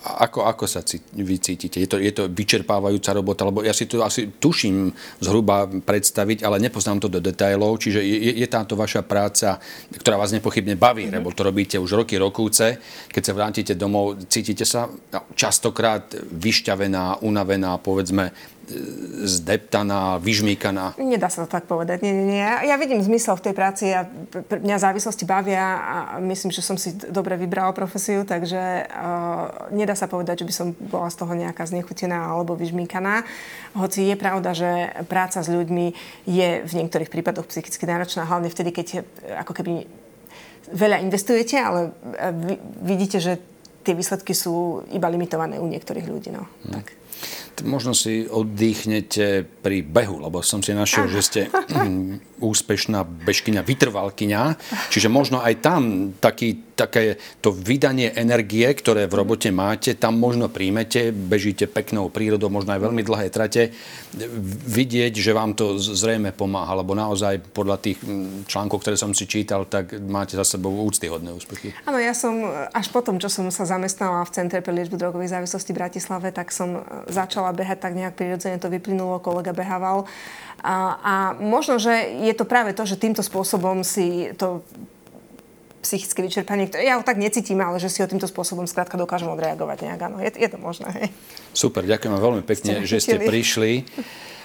[0.03, 0.83] ako, ako sa
[1.15, 1.79] vy cítite?
[1.79, 3.47] Je to, je to vyčerpávajúca robota?
[3.47, 4.91] Lebo ja si to asi tuším
[5.23, 7.79] zhruba predstaviť, ale nepoznám to do detailov.
[7.79, 9.63] Čiže je, je táto vaša práca,
[9.95, 11.23] ktorá vás nepochybne baví, mm-hmm.
[11.23, 12.83] lebo to robíte už roky, rokúce.
[13.15, 18.35] Keď sa vrátite domov, cítite sa no, častokrát vyšťavená, unavená, povedzme,
[19.23, 20.95] zdeptaná, vyžmýkaná?
[20.99, 22.03] Nedá sa to tak povedať.
[22.03, 22.43] Nie, nie, nie.
[22.43, 24.07] Ja vidím zmysel v tej práci a
[24.49, 30.07] mňa závislosti bavia a myslím, že som si dobre vybrala profesiu, takže uh, nedá sa
[30.07, 33.27] povedať, že by som bola z toho nejaká znechutená alebo vyžmýkaná.
[33.75, 34.71] Hoci je pravda, že
[35.11, 35.87] práca s ľuďmi
[36.27, 39.03] je v niektorých prípadoch psychicky náročná, hlavne vtedy, keď eh,
[39.43, 39.73] ako keby
[40.73, 42.31] veľa investujete, ale eh,
[42.79, 43.43] vidíte, že
[43.83, 46.31] tie výsledky sú iba limitované u niektorých ľudí.
[46.31, 46.47] No.
[46.67, 46.79] Hmm.
[46.79, 47.02] Tak
[47.61, 51.41] možno si oddychnete pri behu, lebo som si našiel, že ste
[52.41, 54.43] úspešná bežkyňa, vytrvalkyňa,
[54.89, 55.83] čiže možno aj tam
[56.17, 62.49] taký, také to vydanie energie, ktoré v robote máte, tam možno príjmete, bežíte peknou prírodou,
[62.49, 63.73] možno aj veľmi dlhé trate,
[64.67, 67.99] vidieť, že vám to zrejme pomáha, lebo naozaj podľa tých
[68.49, 71.73] článkov, ktoré som si čítal, tak máte za sebou úctyhodné úspechy.
[71.85, 75.73] Áno, ja som až potom, čo som sa zamestnala v Centre pre liečbu drogových závislostí
[75.73, 80.09] v Bratislave, tak som začala behať tak nejak prirodzene, to vyplynulo, kolega behával
[80.63, 84.63] a, a možno, že je to práve to, že týmto spôsobom si to
[85.83, 89.27] psychické vyčerpanie, ktoré ja ho tak necítim, ale že si ho týmto spôsobom skrátka dokážem
[89.29, 90.01] odreagovať nejak.
[90.07, 90.89] Áno, je, je to možné.
[90.95, 91.07] Hej.
[91.51, 93.83] Super, ďakujem veľmi pekne, ste že ste prišli.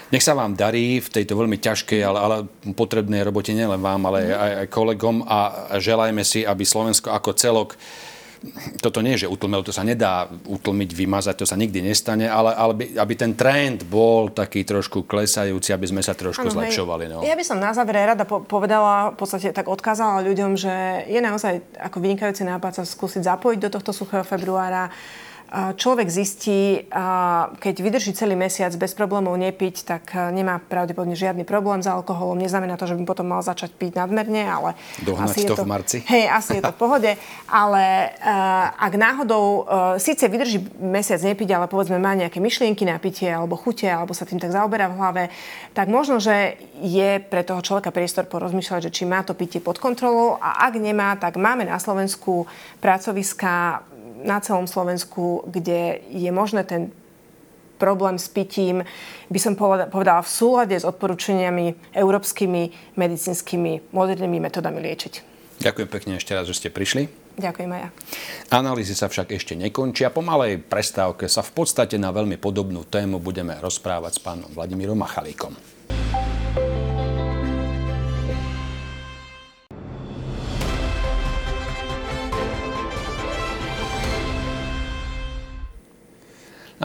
[0.08, 2.36] Nech sa vám darí v tejto veľmi ťažkej, ale, ale
[2.72, 5.38] potrebnej robote nielen vám, ale aj, aj kolegom a
[5.84, 7.70] želajme si, aby Slovensko ako celok
[8.80, 12.54] toto nie je, že utlmel, to sa nedá utlmiť, vymazať, to sa nikdy nestane, ale,
[12.54, 17.06] ale by, aby ten trend bol taký trošku klesajúci, aby sme sa trošku ano, zlepšovali.
[17.10, 17.26] No.
[17.26, 21.20] Ja by som na záver rada po- povedala, v podstate tak odkázala ľuďom, že je
[21.20, 24.94] naozaj ako vynikajúci nápad sa skúsiť zapojiť do tohto suchého februára
[25.52, 26.84] človek zistí,
[27.58, 30.04] keď vydrží celý mesiac bez problémov nepiť, tak
[30.36, 32.36] nemá pravdepodobne žiadny problém s alkoholom.
[32.36, 34.70] Neznamená to, že by potom mal začať piť nadmerne, ale...
[35.08, 35.98] Dohnať asi to, je to v marci.
[36.04, 37.12] Hej, asi je to v pohode.
[37.48, 37.86] Ale
[38.76, 39.64] ak náhodou
[39.98, 44.28] síce vydrží mesiac nepiť, ale povedzme má nejaké myšlienky na pitie alebo chute, alebo sa
[44.28, 45.24] tým tak zaoberá v hlave,
[45.72, 49.80] tak možno, že je pre toho človeka priestor porozmýšľať, že či má to pitie pod
[49.80, 52.46] kontrolou a ak nemá, tak máme na Slovensku
[52.84, 53.82] pracoviska
[54.28, 56.92] na celom Slovensku, kde je možné ten
[57.80, 58.84] problém s pitím,
[59.32, 65.14] by som povedala, v súlade s odporúčaniami európskymi medicínskymi modernými metodami liečiť.
[65.58, 67.10] Ďakujem pekne ešte raz, že ste prišli.
[67.38, 67.90] Ďakujem aj ja.
[68.50, 70.10] Analýzy sa však ešte nekončia.
[70.10, 74.98] Po malej prestávke sa v podstate na veľmi podobnú tému budeme rozprávať s pánom Vladimírom
[74.98, 75.77] Machalíkom.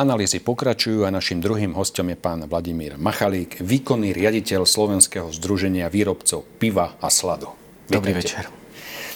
[0.02, 6.42] Analýzy pokračujú a našim druhým hostom je pán Vladimír Machalík, výkonný riaditeľ Slovenského združenia výrobcov
[6.58, 7.46] piva a sladu.
[7.86, 7.94] Vítajte.
[7.94, 8.44] Dobrý večer.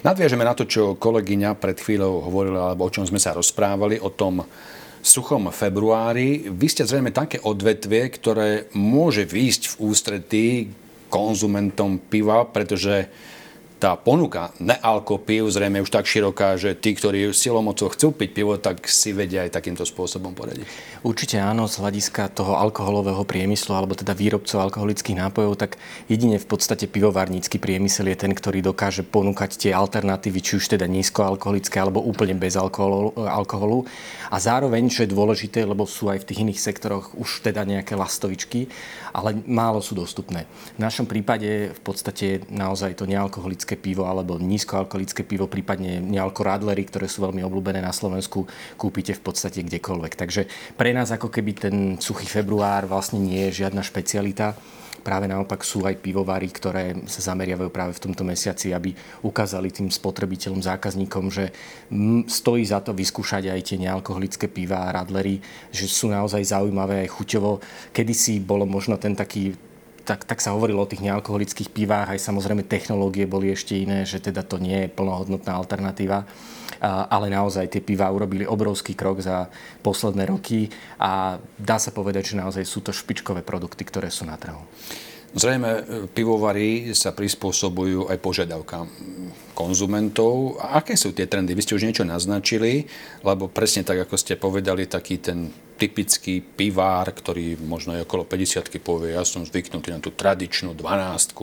[0.07, 4.15] Nadviažeme na to, čo kolegyňa pred chvíľou hovorila, alebo o čom sme sa rozprávali, o
[4.15, 4.47] tom
[5.03, 6.55] suchom februári.
[6.55, 10.47] Vy ste zrejme také odvetvie, ktoré môže výjsť v ústretí
[11.11, 13.11] konzumentom piva, pretože
[13.77, 18.89] tá ponuka nealkopív zrejme už tak široká, že tí, ktorí silomocou chcú piť pivo, tak
[18.89, 20.65] si vedia aj takýmto spôsobom poradiť.
[21.05, 25.77] Určite áno, z hľadiska toho alkoholového priemyslu, alebo teda výrobcov alkoholických nápojov, tak
[26.09, 30.89] jedine v podstate pivovarnícky priemysel je ten, ktorý dokáže ponúkať tie alternatívy, či už teda
[30.89, 33.13] nízkoalkoholické, alebo úplne bez alkoholu.
[33.13, 33.85] alkoholu.
[34.33, 37.93] A zároveň, čo je dôležité, lebo sú aj v tých iných sektoroch už teda nejaké
[37.93, 38.73] lastovičky,
[39.17, 40.45] ale málo sú dostupné.
[40.77, 46.47] V našom prípade v podstate naozaj to nealkoholické alkoholické pivo alebo nízkoalkoholické pivo, prípadne nealko
[46.47, 48.47] radlery, ktoré sú veľmi obľúbené na Slovensku,
[48.79, 50.15] kúpite v podstate kdekoľvek.
[50.15, 50.47] Takže
[50.79, 54.55] pre nás ako keby ten suchý február vlastne nie je žiadna špecialita.
[55.03, 58.95] Práve naopak sú aj pivovary, ktoré sa zameriavajú práve v tomto mesiaci, aby
[59.27, 61.51] ukázali tým spotrebiteľom, zákazníkom, že
[62.31, 65.43] stojí za to vyskúšať aj tie nealkoholické piva a radlery,
[65.75, 67.63] že sú naozaj zaujímavé aj chuťovo.
[67.91, 69.55] Kedysi bolo možno ten taký
[70.07, 74.23] tak, tak sa hovorilo o tých nealkoholických pivách, aj samozrejme technológie boli ešte iné, že
[74.23, 76.23] teda to nie je plnohodnotná alternatíva.
[76.87, 79.49] Ale naozaj tie piva urobili obrovský krok za
[79.81, 80.69] posledné roky
[81.01, 84.61] a dá sa povedať, že naozaj sú to špičkové produkty, ktoré sú na trhu.
[85.37, 88.89] Zrejme e, pivovary sa prispôsobujú aj požiadavkám
[89.53, 90.57] konzumentov.
[90.65, 91.53] A aké sú tie trendy?
[91.53, 92.89] Vy ste už niečo naznačili,
[93.21, 98.81] lebo presne tak, ako ste povedali, taký ten typický pivár, ktorý možno je okolo 50
[98.81, 101.37] povie, ja som zvyknutý na tú tradičnú 12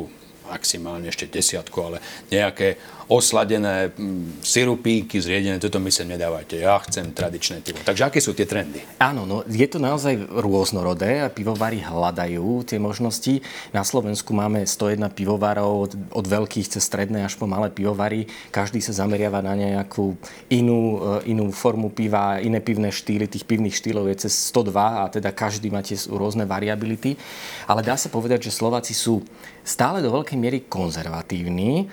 [0.43, 2.75] maximálne ešte desiatku, ale nejaké
[3.11, 6.63] osladené mm, sirupíky, zriedené, toto mi sa nedávajte.
[6.63, 7.83] Ja chcem tradičné pivo.
[7.83, 8.83] Takže aké sú tie trendy?
[8.99, 13.43] Áno, no je to naozaj rôznorodé a pivovary hľadajú tie možnosti.
[13.75, 18.29] Na Slovensku máme 101 pivovarov, od, od veľkých cez stredné až po malé pivovary.
[18.53, 20.15] Každý sa zameriava na nejakú
[20.47, 23.27] inú, e, inú formu piva, iné pivné štýly.
[23.27, 27.19] Tých pivných štýlov je cez 102 a teda každý má tie rôzne variability.
[27.67, 29.23] Ale dá sa povedať, že Slováci sú
[29.63, 31.87] stále do veľkej miery konzervatívni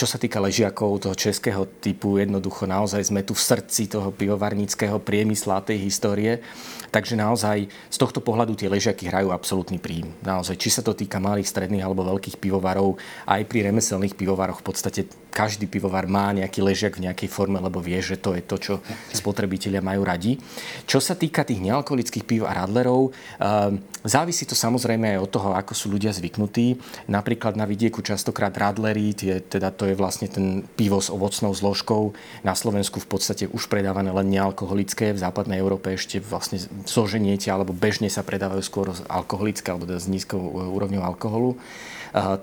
[0.00, 4.96] čo sa týka ležiakov toho českého typu, jednoducho naozaj sme tu v srdci toho pivovarníckého
[4.96, 6.40] priemysla, tej histórie.
[6.90, 10.10] Takže naozaj z tohto pohľadu tie ležiaky hrajú absolútny príjm.
[10.26, 12.98] Naozaj, či sa to týka malých, stredných alebo veľkých pivovarov,
[13.30, 15.00] aj pri remeselných pivovaroch v podstate
[15.30, 18.74] každý pivovar má nejaký ležiak v nejakej forme, lebo vie, že to je to, čo
[19.14, 20.36] spotrebitelia majú radi.
[20.84, 25.50] Čo sa týka tých nealkoholických piv a radlerov, ehm, závisí to samozrejme aj od toho,
[25.54, 26.82] ako sú ľudia zvyknutí.
[27.06, 32.12] Napríklad na vidieku častokrát radlery, tie, teda to je vlastne ten pivo s ovocnou zložkou.
[32.42, 37.74] Na Slovensku v podstate už predávané len nealkoholické, v západnej Európe ešte vlastne zoženiete, alebo
[37.74, 41.58] bežne sa predávajú skôr alkoholické, alebo teda s nízkou e, úrovňou alkoholu, e,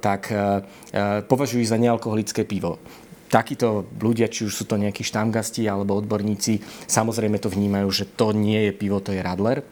[0.02, 0.63] tak e,
[1.26, 2.82] považujú za nealkoholické pivo.
[3.28, 8.32] Takíto ľudia, či už sú to nejakí štamgasti alebo odborníci, samozrejme to vnímajú, že to
[8.32, 9.63] nie je pivo, to je radler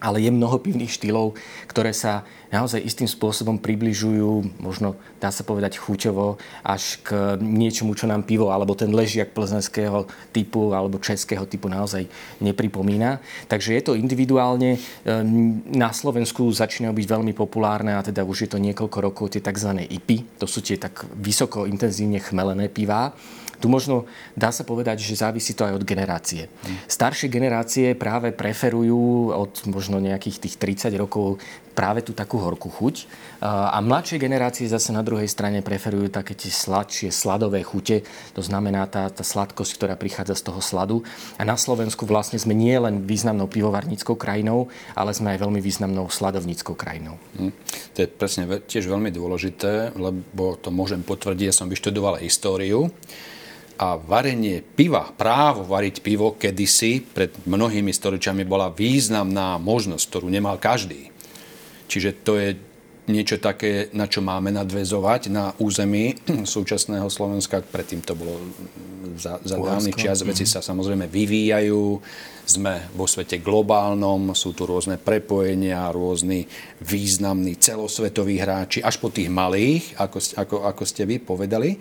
[0.00, 5.82] ale je mnoho pivných štýlov, ktoré sa naozaj istým spôsobom približujú, možno dá sa povedať
[5.82, 11.66] chuťovo, až k niečomu, čo nám pivo alebo ten ležiak plzenského typu alebo českého typu
[11.66, 12.06] naozaj
[12.38, 13.18] nepripomína.
[13.50, 14.78] Takže je to individuálne.
[14.78, 19.42] Ehm, na Slovensku začínajú byť veľmi populárne a teda už je to niekoľko rokov tie
[19.42, 19.82] tzv.
[19.86, 20.38] IPy.
[20.38, 23.12] To sú tie tak vysoko intenzívne chmelené pivá
[23.60, 24.04] Tu možno
[24.36, 26.48] dá sa povedať, že závisí to aj od generácie.
[26.86, 30.54] Staršie generácie práve preferujú od možno nejakých tých
[30.88, 31.40] 30 rokov
[31.76, 33.04] práve tú takú horkú chuť.
[33.44, 38.00] A mladšie generácie zase na druhej strane preferujú také tie sladšie, sladové chute.
[38.32, 41.04] To znamená tá, tá sladkosť, ktorá prichádza z toho sladu.
[41.36, 46.08] A na Slovensku vlastne sme nie len významnou pivovarníckou krajinou, ale sme aj veľmi významnou
[46.08, 47.20] sladovníckou krajinou.
[47.36, 47.52] Hm.
[47.92, 52.88] To je presne tiež veľmi dôležité, lebo to môžem potvrdiť, ja som vyštudoval históriu
[53.76, 60.56] a varenie piva, právo variť pivo kedysi pred mnohými storočiami bola významná možnosť, ktorú nemal
[60.56, 61.12] každý.
[61.86, 62.48] Čiže to je
[63.06, 66.18] niečo také, na čo máme nadvezovať na území
[66.54, 67.62] súčasného Slovenska.
[67.62, 68.34] Predtým to bolo
[69.16, 70.22] za, za dávnych čas.
[70.22, 70.52] Veci mhm.
[70.52, 72.00] sa samozrejme vyvíjajú.
[72.46, 76.46] Sme vo svete globálnom, sú tu rôzne prepojenia, rôzni
[76.78, 81.74] významní celosvetoví hráči, až po tých malých, ako, ako, ako ste vy povedali.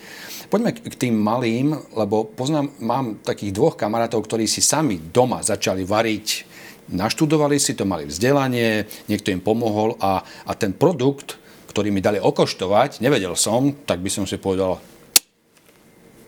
[0.50, 5.86] Poďme k tým malým, lebo poznám, mám takých dvoch kamarátov, ktorí si sami doma začali
[5.86, 11.42] variť naštudovali si to, mali vzdelanie, niekto im pomohol a, a ten produkt,
[11.74, 14.78] ktorý mi dali okoštovať, nevedel som, tak by som si povedal,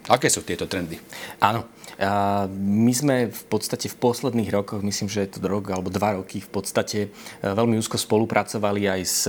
[0.08, 1.00] aké sú tieto trendy?
[1.44, 1.68] Áno,
[1.98, 6.14] a my sme v podstate v posledných rokoch, myslím, že je to rok alebo dva
[6.22, 7.10] roky, v podstate e,
[7.42, 9.26] veľmi úzko spolupracovali aj s,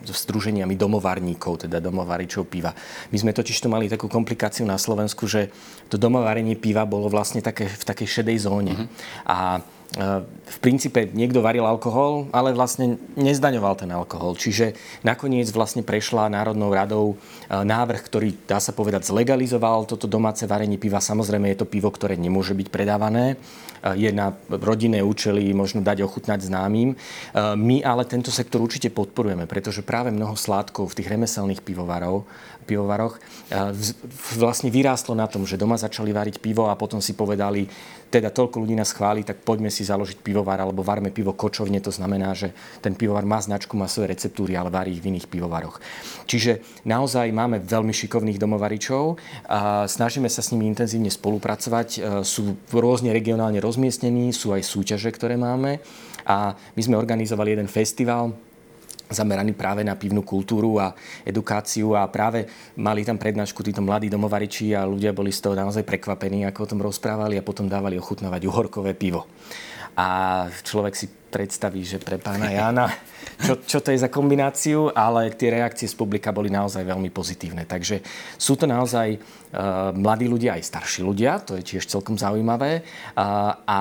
[0.00, 2.72] s združeniami domovárníkov, teda domovaričov piva.
[3.12, 5.52] My sme totiž to mali takú komplikáciu na Slovensku, že
[5.92, 8.72] to domovárenie piva bolo vlastne také, v takej šedej zóne.
[8.72, 8.88] Uh-huh.
[9.28, 9.36] A
[9.92, 14.40] v princípe niekto varil alkohol, ale vlastne nezdaňoval ten alkohol.
[14.40, 14.72] Čiže
[15.04, 17.16] nakoniec vlastne prešla Národnou radou e,
[17.52, 20.96] návrh, ktorý, dá sa povedať, zlegalizoval toto domáce varenie piva.
[20.96, 23.36] Samozrejme je to pivo, ktoré nemôže byť predávané.
[23.36, 23.36] E,
[24.00, 26.92] je na rodinné účely možno dať ochutnať známym.
[26.92, 26.96] E,
[27.52, 32.24] my ale tento sektor určite podporujeme, pretože práve mnoho sládkov v tých remeselných pivovarov
[32.64, 33.18] pivovaroch
[34.38, 37.68] vlastne vyrástlo na tom, že doma začali variť pivo a potom si povedali,
[38.12, 41.80] teda toľko ľudí nás chváli, tak poďme si založiť pivovar alebo varme pivo kočovne.
[41.80, 42.52] To znamená, že
[42.84, 45.80] ten pivovar má značku, má svoje receptúry, ale varí ich v iných pivovaroch.
[46.28, 49.16] Čiže naozaj máme veľmi šikovných domovaričov
[49.48, 51.88] a snažíme sa s nimi intenzívne spolupracovať.
[51.96, 55.80] E, sú rôzne regionálne rozmiestnení, sú aj súťaže, ktoré máme.
[56.28, 58.36] A my sme organizovali jeden festival,
[59.14, 64.74] zameraný práve na pivnú kultúru a edukáciu a práve mali tam prednášku títo mladí domovariči
[64.74, 68.48] a ľudia boli z toho naozaj prekvapení, ako o tom rozprávali a potom dávali ochutnávať
[68.48, 69.30] uhorkové pivo.
[69.94, 72.92] A človek si predstaví, že pre pána Jána,
[73.40, 77.64] čo, čo to je za kombináciu, ale tie reakcie z publika boli naozaj veľmi pozitívne.
[77.64, 78.04] Takže
[78.36, 82.84] sú to naozaj uh, mladí ľudia, aj starší ľudia, to je tiež celkom zaujímavé.
[83.16, 83.80] Uh, a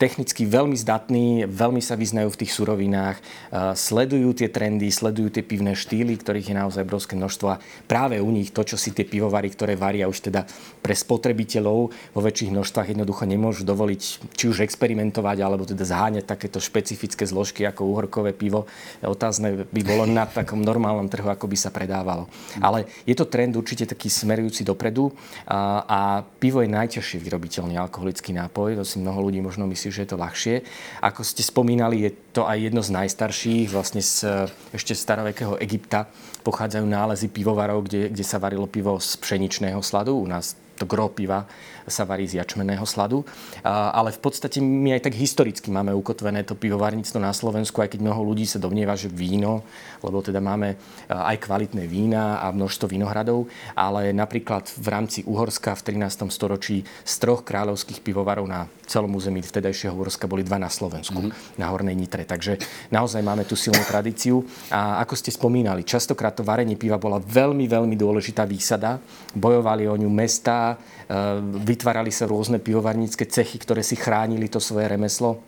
[0.00, 5.44] technicky veľmi zdatní, veľmi sa vyznajú v tých surovinách, uh, sledujú tie trendy, sledujú tie
[5.44, 7.46] pivné štýly, ktorých je naozaj obrovské množstvo.
[7.52, 10.48] A práve u nich to, čo si tie pivovary, ktoré varia už teda
[10.80, 14.00] pre spotrebiteľov vo väčších množstvách jednoducho nemôžu dovoliť
[14.38, 18.70] či už experimentovať, alebo teda zháňať takéto špecifické zložky ako uhorkové pivo.
[19.02, 22.30] Otázne by bolo na takom normálnom trhu, ako by sa predávalo.
[22.62, 25.10] Ale je to trend určite taký smerujúci dopredu
[25.50, 28.78] a, a pivo je najťažšie vyrobiteľný alkoholický nápoj.
[28.78, 30.62] To si mnoho ľudí možno myslí, že je to ľahšie.
[31.02, 36.06] Ako ste spomínali, je to aj jedno z najstarších, vlastne z ešte starovekého Egypta
[36.46, 40.14] pochádzajú nálezy pivovarov, kde, kde sa varilo pivo z pšeničného sladu.
[40.18, 41.46] U nás to gro piva
[41.86, 43.24] sa varí z jačmeného sladu.
[43.66, 48.00] Ale v podstate my aj tak historicky máme ukotvené to pivovarníctvo na Slovensku, aj keď
[48.04, 49.64] mnoho ľudí sa domnieva, že víno,
[50.02, 50.76] lebo teda máme
[51.08, 56.28] aj kvalitné vína a množstvo vinohradov, ale napríklad v rámci Uhorska v 13.
[56.28, 61.56] storočí z troch kráľovských pivovarov na celom území vtedajšieho Uhorska boli dva na Slovensku, mm-hmm.
[61.56, 62.28] na Hornej Nitre.
[62.28, 62.60] Takže
[62.92, 64.44] naozaj máme tu silnú tradíciu.
[64.68, 69.00] A ako ste spomínali, častokrát to varenie piva bola veľmi, veľmi dôležitá výsada.
[69.32, 70.76] Bojovali o ňu mesta,
[71.08, 71.40] e,
[71.72, 75.40] vytvárali sa rôzne pivovarnícke cechy, ktoré si chránili to svoje remeslo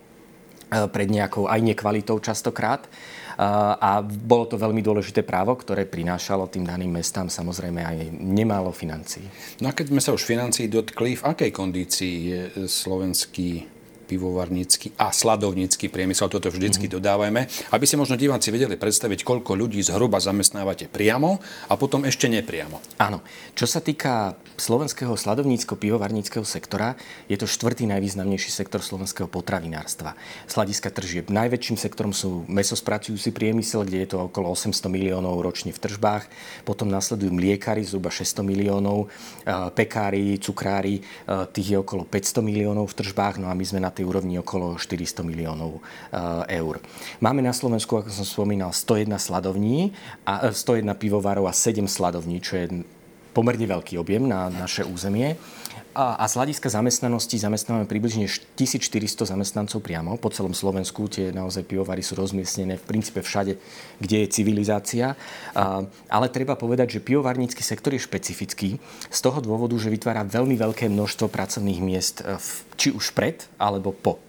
[0.73, 2.85] e, pred nejakou aj nekvalitou častokrát.
[2.85, 2.89] E,
[3.77, 9.29] a bolo to veľmi dôležité právo, ktoré prinášalo tým daným mestám samozrejme aj nemálo financií.
[9.61, 13.74] No a keď sme sa už financií dotkli, v akej kondícii je slovenský
[14.05, 16.97] pivovarnícky a sladovnícky priemysel, toto vždycky mm-hmm.
[17.01, 17.41] dodávajme,
[17.73, 22.77] aby si možno diváci vedeli predstaviť, koľko ľudí zhruba zamestnávate priamo a potom ešte nepriamo.
[23.01, 23.25] Áno.
[23.57, 26.95] Čo sa týka slovenského sladovnícko-pivovarníckého sektora,
[27.27, 30.13] je to štvrtý najvýznamnejší sektor slovenského potravinárstva.
[30.45, 35.73] Z hľadiska tržieb najväčším sektorom sú mesospracujúci priemysel, kde je to okolo 800 miliónov ročne
[35.73, 36.27] v tržbách,
[36.67, 39.11] potom nasledujú mliekári, zhruba 600 miliónov,
[39.75, 41.03] pekári, cukrári,
[41.51, 44.75] tých je okolo 500 miliónov v tržbách, no a my sme na tej úrovni okolo
[44.75, 46.83] 400 miliónov eh, eur.
[47.23, 49.95] Máme na Slovensku, ako som spomínal, 101 sladovní,
[50.27, 52.65] a 101 eh, pivovarov a 7 sladovní, čo je
[53.31, 55.35] pomerne veľký objem na naše územie.
[55.95, 61.07] A, z hľadiska zamestnanosti zamestnávame približne 1400 zamestnancov priamo po celom Slovensku.
[61.07, 63.55] Tie naozaj pivovary sú rozmiestnené v princípe všade,
[64.03, 65.15] kde je civilizácia.
[66.11, 68.75] Ale treba povedať, že pivovarnícky sektor je špecifický
[69.07, 73.95] z toho dôvodu, že vytvára veľmi veľké množstvo pracovných miest, v, či už pred alebo
[73.95, 74.19] po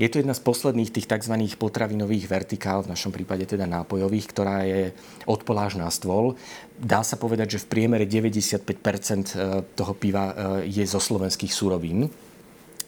[0.00, 1.36] je to jedna z posledných tých tzv.
[1.60, 4.96] potravinových vertikál, v našom prípade teda nápojových, ktorá je
[5.28, 6.40] od poláž na stôl.
[6.80, 12.08] Dá sa povedať, že v priemere 95% e, toho piva e, je zo slovenských súrovín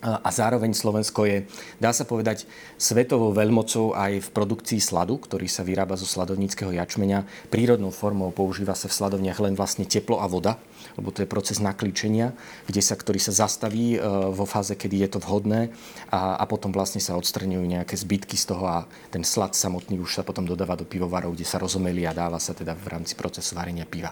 [0.03, 1.47] a zároveň Slovensko je,
[1.79, 2.43] dá sa povedať,
[2.75, 7.23] svetovou veľmocou aj v produkcii sladu, ktorý sa vyrába zo sladovníckého jačmenia.
[7.55, 10.59] Prírodnou formou používa sa v sladovniach len vlastne teplo a voda,
[10.99, 12.35] lebo to je proces naklíčenia,
[12.67, 13.99] kde sa, ktorý sa zastaví e,
[14.35, 15.71] vo fáze, kedy je to vhodné
[16.11, 18.79] a, a potom vlastne sa odstraňujú nejaké zbytky z toho a
[19.15, 22.51] ten slad samotný už sa potom dodáva do pivovarov, kde sa rozomelí a dáva sa
[22.51, 24.11] teda v rámci procesu varenia piva.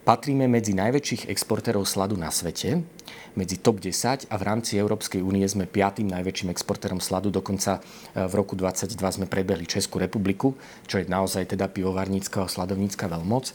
[0.00, 2.80] Patríme medzi najväčších exportérov sladu na svete,
[3.36, 7.28] medzi top 10 a v rámci Európskej únie sme piatým najväčším exportérom sladu.
[7.28, 10.56] Dokonca e, v roku 2022 sme prebehli Českú republiku,
[10.88, 13.44] čo je naozaj teda pivovarnícka a sladovnícka veľmoc.
[13.50, 13.54] E,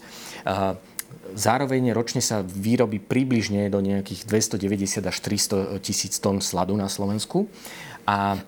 [1.34, 7.50] zároveň ročne sa výrobí približne do nejakých 290 až 300 tisíc tón sladu na Slovensku.
[8.06, 8.38] A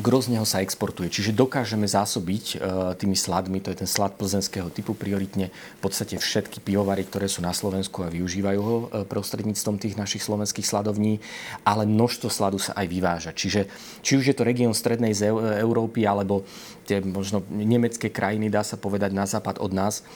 [0.00, 4.16] Gros z neho sa exportuje, čiže dokážeme zásobiť e, tými sladmi, to je ten slad
[4.16, 9.04] plzenského typu prioritne, v podstate všetky pivovary, ktoré sú na Slovensku a využívajú ho e,
[9.04, 11.20] prostredníctvom tých našich slovenských sladovní,
[11.68, 13.30] ale množstvo sladu sa aj vyváža.
[13.36, 13.68] Čiže
[14.00, 15.28] či už je to región strednej z
[15.60, 16.48] Európy alebo
[16.88, 20.08] tie možno nemecké krajiny, dá sa povedať na západ od nás,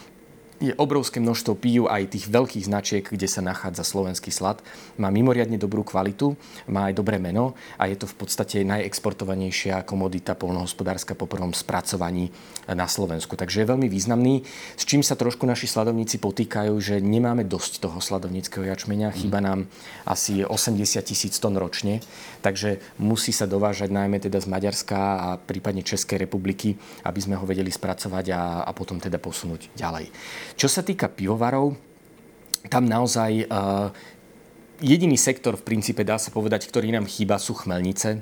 [0.57, 4.61] je obrovské množstvo pív aj tých veľkých značiek, kde sa nachádza slovenský slad.
[4.97, 6.33] Má mimoriadne dobrú kvalitu,
[6.65, 12.33] má aj dobré meno a je to v podstate najexportovanejšia komodita polnohospodárska po prvom spracovaní
[12.67, 13.37] na Slovensku.
[13.37, 14.41] Takže je veľmi významný,
[14.73, 19.69] s čím sa trošku naši sladovníci potýkajú, že nemáme dosť toho sladovníckého jačmenia, chýba nám
[20.09, 22.01] asi 80 tisíc tón ročne,
[22.41, 27.45] takže musí sa dovážať najmä teda z Maďarska a prípadne Českej republiky, aby sme ho
[27.45, 30.09] vedeli spracovať a, a potom teda posunúť ďalej.
[30.55, 31.75] Čo sa týka pivovarov,
[32.67, 33.91] tam naozaj uh,
[34.81, 38.21] jediný sektor v princípe, dá sa povedať, ktorý nám chýba, sú chmelnice.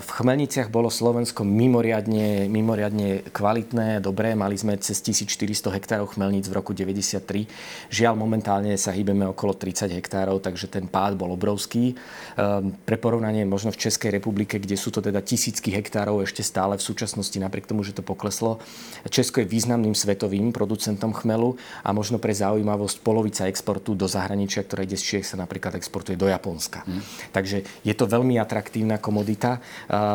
[0.00, 4.32] V Chmelniciach bolo Slovensko mimoriadne, mimoriadne kvalitné, dobré.
[4.32, 7.44] Mali sme cez 1400 hektárov chmelníc v roku 93.
[7.92, 11.92] Žiaľ, momentálne sa hýbeme okolo 30 hektárov, takže ten pád bol obrovský.
[11.92, 16.80] Ehm, pre porovnanie možno v Českej republike, kde sú to teda tisícky hektárov ešte stále
[16.80, 18.64] v súčasnosti, napriek tomu, že to pokleslo.
[19.12, 24.88] Česko je významným svetovým producentom chmelu a možno pre zaujímavosť polovica exportu do zahraničia, ktoré
[24.88, 26.86] ide z Čiech, sa napríklad exportuje do Japonska.
[26.86, 27.02] Hmm.
[27.34, 29.58] Takže je to veľmi atraktívna komodita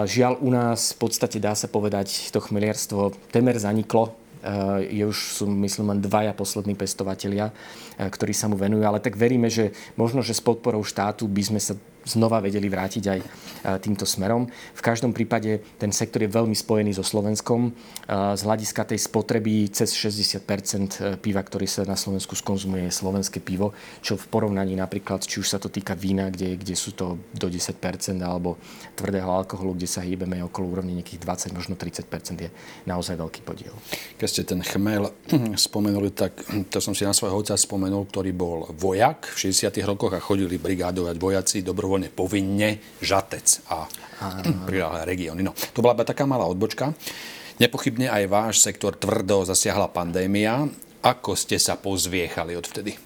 [0.06, 4.16] Žiaľ u nás v podstate dá sa povedať, to chmeliarstvo temer zaniklo.
[4.86, 7.50] Je už sú, myslím, len dvaja poslední pestovatelia,
[7.98, 11.60] ktorí sa mu venujú, ale tak veríme, že možno, že s podporou štátu by sme
[11.60, 11.74] sa
[12.06, 13.26] znova vedeli vrátiť aj e,
[13.82, 14.45] týmto smerom.
[14.49, 17.70] V každom prípade ten sektor je veľmi spojený so Slovenskom.
[17.70, 17.72] E,
[18.38, 23.41] z hľadiska tej spotreby cez 60 e, piva, ktorý sa na Slovensku skonzumuje, je slovenské
[23.41, 23.74] pivo,
[24.06, 27.49] čo v porovnaní napríklad, či už sa to týka vína, kde, kde sú to do
[27.49, 27.74] 10%
[28.22, 28.62] alebo
[28.93, 32.06] tvrdého alkoholu, kde sa hýbeme okolo úrovne nejakých 20, možno 30%
[32.38, 32.49] je
[32.86, 33.74] naozaj veľký podiel.
[34.22, 35.10] Keď ste ten chmel
[35.68, 36.38] spomenuli, tak
[36.70, 40.62] to som si na svojho otca spomenul, ktorý bol vojak v 60 rokoch a chodili
[40.62, 42.70] brigádovať vojaci dobrovoľne dobrovoľne povinne
[43.00, 43.88] Žatec a
[44.70, 45.41] priláhle regióny.
[45.48, 46.91] No, to bola taká malá odbočka.
[47.56, 50.68] Nepochybne aj váš sektor tvrdo zasiahla pandémia.
[51.00, 53.00] Ako ste sa pozviechali odvtedy?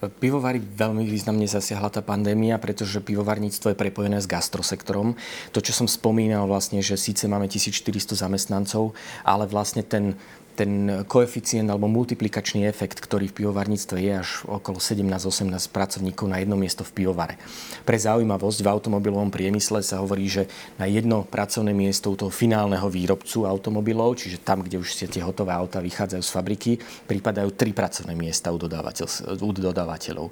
[0.00, 5.12] Pivovary veľmi významne zasiahla tá pandémia, pretože pivovarníctvo je prepojené s gastrosektorom.
[5.52, 8.96] To, čo som spomínal vlastne, že síce máme 1400 zamestnancov,
[9.28, 10.16] ale vlastne ten
[10.60, 16.60] ten koeficient alebo multiplikačný efekt, ktorý v pivovarníctve je až okolo 17-18 pracovníkov na jedno
[16.60, 17.40] miesto v pivovare.
[17.88, 22.92] Pre zaujímavosť v automobilovom priemysle sa hovorí, že na jedno pracovné miesto u toho finálneho
[22.92, 26.72] výrobcu automobilov, čiže tam, kde už tie hotové auta vychádzajú z fabriky,
[27.08, 30.28] pripadajú tri pracovné miesta u, u dodávateľov.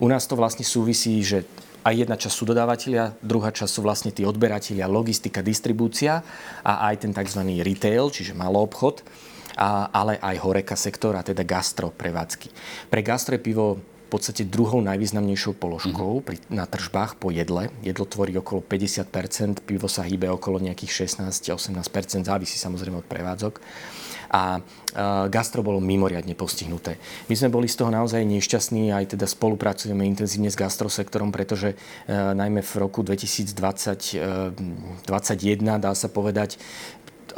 [0.00, 1.44] U nás to vlastne súvisí, že
[1.84, 6.24] aj jedna časť sú dodávateľia, druhá časť sú vlastne tí odberatelia, logistika, distribúcia
[6.64, 7.44] a aj ten tzv.
[7.62, 12.52] retail, čiže malý obchod a, ale aj horeka sektor, a teda gastro prevádzky.
[12.92, 16.26] Pre gastro je pivo v podstate druhou najvýznamnejšou položkou mm-hmm.
[16.30, 17.74] pri, na tržbách po jedle.
[17.82, 23.58] Jedlo tvorí okolo 50%, pivo sa hýbe okolo nejakých 16-18%, závisí samozrejme od prevádzok.
[24.26, 26.98] A uh, gastro bolo mimoriadne postihnuté.
[27.30, 32.34] My sme boli z toho naozaj nešťastní, aj teda spolupracujeme intenzívne s gastrosektorom, pretože uh,
[32.34, 33.54] najmä v roku 2020
[34.18, 34.54] uh,
[35.06, 36.58] 2021, dá sa povedať,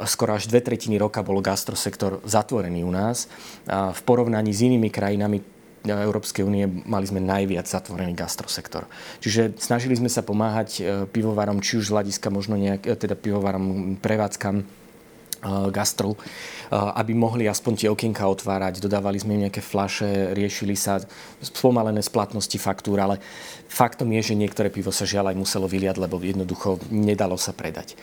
[0.06, 3.26] skoro až dve tretiny roka bol gastrosektor zatvorený u nás.
[3.66, 5.40] V porovnaní s inými krajinami
[5.88, 8.90] Európskej únie mali sme najviac zatvorený gastrosektor.
[9.22, 10.82] Čiže snažili sme sa pomáhať
[11.14, 14.66] pivovarom, či už z hľadiska možno nejak, teda pivovarom, prevádzkam,
[15.70, 16.16] gastru
[16.70, 18.80] aby mohli aspoň tie okienka otvárať.
[18.84, 21.00] Dodávali sme im nejaké flaše, riešili sa
[21.40, 23.16] spomalené splatnosti faktúr, ale
[23.68, 27.96] faktom je, že niektoré pivo sa žiaľ aj muselo vyliať, lebo jednoducho nedalo sa predať.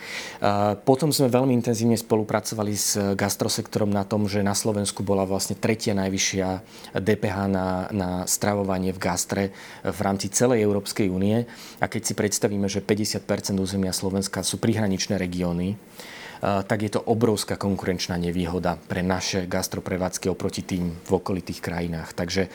[0.82, 5.94] Potom sme veľmi intenzívne spolupracovali s gastrosektorom na tom, že na Slovensku bola vlastne tretia
[5.94, 6.48] najvyššia
[6.98, 9.44] DPH na, na stravovanie v gastre
[9.86, 11.46] v rámci celej Európskej únie.
[11.78, 13.22] A keď si predstavíme, že 50
[13.62, 15.78] územia Slovenska sú prihraničné regióny,
[16.42, 22.12] tak je to obrovská konkurenčná nevýhoda pre naše gastroprevádzky oproti tým v okolitých krajinách.
[22.12, 22.48] Takže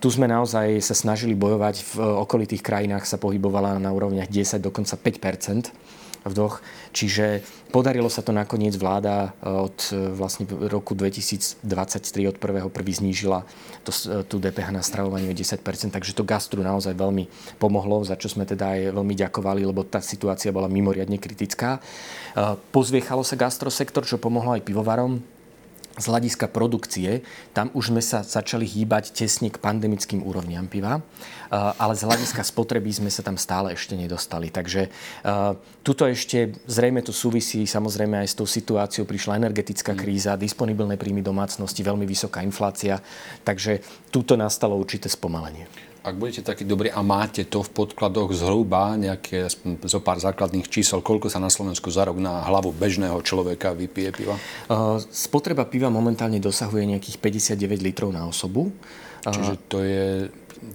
[0.00, 1.74] tu sme naozaj sa snažili bojovať.
[1.94, 6.64] V okolitých krajinách sa pohybovala na úrovniach 10, dokonca 5 vdoch.
[6.96, 11.64] Čiže podarilo sa to nakoniec vláda e, od e, vlastne roku 2023
[12.30, 12.70] od 1.1.
[12.72, 13.44] znížila
[13.84, 15.60] to, e, tú DPH na stravovanie o 10%,
[15.92, 17.28] takže to gastru naozaj veľmi
[17.60, 21.78] pomohlo, za čo sme teda aj veľmi ďakovali, lebo tá situácia bola mimoriadne kritická.
[22.74, 25.22] Pozviechalo sa gastrosektor, čo pomohlo aj pivovarom
[25.94, 27.22] z hľadiska produkcie,
[27.54, 30.98] tam už sme sa začali hýbať tesne k pandemickým úrovniam piva,
[31.54, 34.50] ale z hľadiska spotreby sme sa tam stále ešte nedostali.
[34.50, 34.90] Takže
[35.86, 39.06] tuto ešte zrejme to súvisí samozrejme aj s tou situáciou.
[39.06, 39.98] Prišla energetická mm.
[40.02, 42.98] kríza, disponibilné príjmy domácnosti, veľmi vysoká inflácia,
[43.46, 43.78] takže
[44.10, 45.93] tuto nastalo určité spomalenie.
[46.04, 49.48] Ak budete takí dobrí a máte to v podkladoch zhruba nejaké
[49.88, 54.12] zo pár základných čísel, koľko sa na Slovensku za rok na hlavu bežného človeka vypije
[54.12, 54.36] piva?
[55.08, 57.16] Spotreba piva momentálne dosahuje nejakých
[57.56, 58.68] 59 litrov na osobu.
[59.24, 60.28] Čiže to je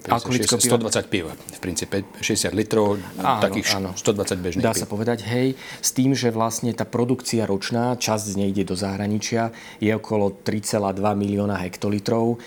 [0.10, 3.90] 50, 120 piv, v princípe 60 litrov, áno, takých áno.
[3.94, 8.36] 120 bežných Dá sa povedať, hej, s tým, že vlastne tá produkcia ročná, časť z
[8.38, 12.42] nej ide do zahraničia, je okolo 3,2 milióna hektolitrov.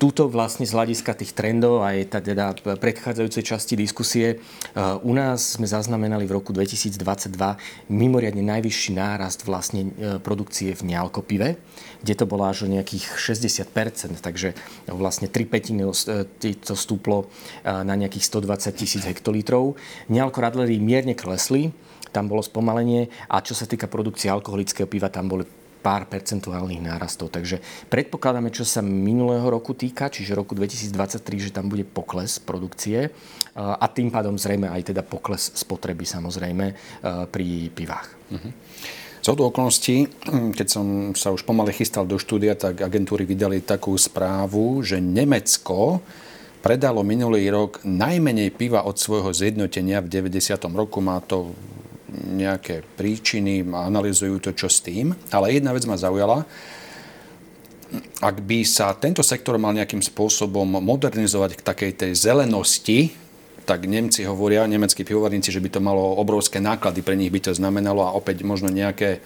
[0.00, 4.40] Tuto vlastne z hľadiska tých trendov aj teda predchádzajúcej časti diskusie
[5.04, 7.28] u nás sme zaznamenali v roku 2022
[7.92, 11.60] mimoriadne najvyšší nárast vlastne e, produkcie v nealkopive,
[12.00, 14.56] kde to bolo až o nejakých 60%, takže
[14.88, 15.92] vlastne 3 petiny e,
[16.56, 17.28] to stúplo
[17.60, 19.76] na nejakých 120 tisíc hektolitrov.
[20.08, 21.76] Nealko radlery mierne klesli,
[22.08, 25.44] tam bolo spomalenie a čo sa týka produkcie alkoholického piva, tam boli
[25.80, 27.32] pár percentuálnych nárastov.
[27.32, 27.58] Takže
[27.88, 33.08] predpokladáme, čo sa minulého roku týka, čiže roku 2023, že tam bude pokles produkcie
[33.56, 36.66] a tým pádom zrejme aj teda pokles spotreby samozrejme
[37.32, 38.08] pri pivách.
[38.30, 38.52] Uh-huh.
[39.20, 40.08] Z okolností,
[40.56, 46.00] keď som sa už pomaly chystal do štúdia, tak agentúry vydali takú správu, že Nemecko
[46.64, 50.56] predalo minulý rok najmenej piva od svojho zjednotenia v 90.
[50.72, 51.04] roku.
[51.04, 51.52] Má to
[52.10, 55.14] nejaké príčiny analizujú to, čo s tým.
[55.30, 56.44] Ale jedna vec ma zaujala.
[58.22, 63.10] Ak by sa tento sektor mal nejakým spôsobom modernizovať k takej tej zelenosti,
[63.66, 67.52] tak Nemci hovoria, nemeckí pivovarníci, že by to malo obrovské náklady, pre nich by to
[67.54, 69.22] znamenalo a opäť možno nejaké,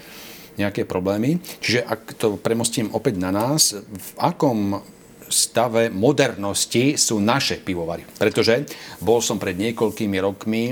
[0.60, 1.40] nejaké problémy.
[1.60, 4.84] Čiže ak to premostím opäť na nás, v akom
[5.28, 8.04] stave modernosti sú naše pivovary.
[8.20, 8.68] Pretože
[9.00, 10.64] bol som pred niekoľkými rokmi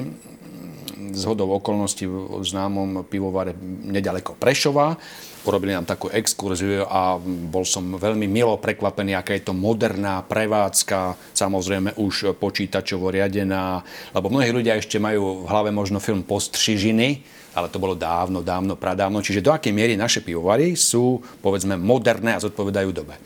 [1.13, 3.55] z hodou okolností v známom pivovare
[3.87, 4.97] nedaleko Prešova.
[5.43, 11.19] Urobili nám takú exkurziu a bol som veľmi milo prekvapený, aká je to moderná prevádzka,
[11.35, 13.83] samozrejme už počítačovo riadená,
[14.15, 17.27] lebo mnohí ľudia ešte majú v hlave možno film Postřižiny,
[17.59, 19.19] ale to bolo dávno, dávno, pradávno.
[19.19, 23.19] Čiže do akej miery naše pivovary sú, povedzme, moderné a zodpovedajú dobe?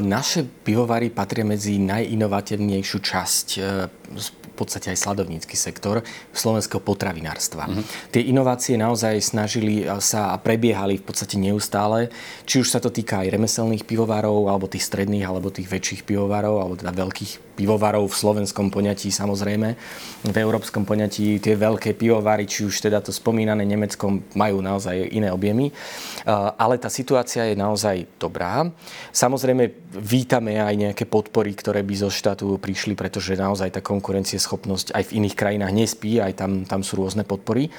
[0.00, 3.46] Naše pivovary patria medzi najinovatívnejšiu časť
[4.56, 6.00] podstate aj sladovnícky sektor
[6.32, 7.68] slovenského potravinárstva.
[7.68, 7.84] Uh-huh.
[8.08, 12.08] Tie inovácie naozaj snažili sa a prebiehali v podstate neustále,
[12.48, 16.64] či už sa to týka aj remeselných pivovarov, alebo tých stredných, alebo tých väčších pivovarov,
[16.64, 19.68] alebo teda veľkých pivovarov v slovenskom poňatí samozrejme.
[20.28, 25.32] V európskom poňatí tie veľké pivovary, či už teda to spomínané Nemeckom, majú naozaj iné
[25.32, 25.72] objemy.
[26.60, 28.68] Ale tá situácia je naozaj dobrá.
[29.16, 35.02] Samozrejme vítame aj nejaké podpory, ktoré by zo štátu prišli, pretože naozaj tá konkurencieschopnosť aj
[35.08, 37.72] v iných krajinách nespí, aj tam, tam sú rôzne podpory.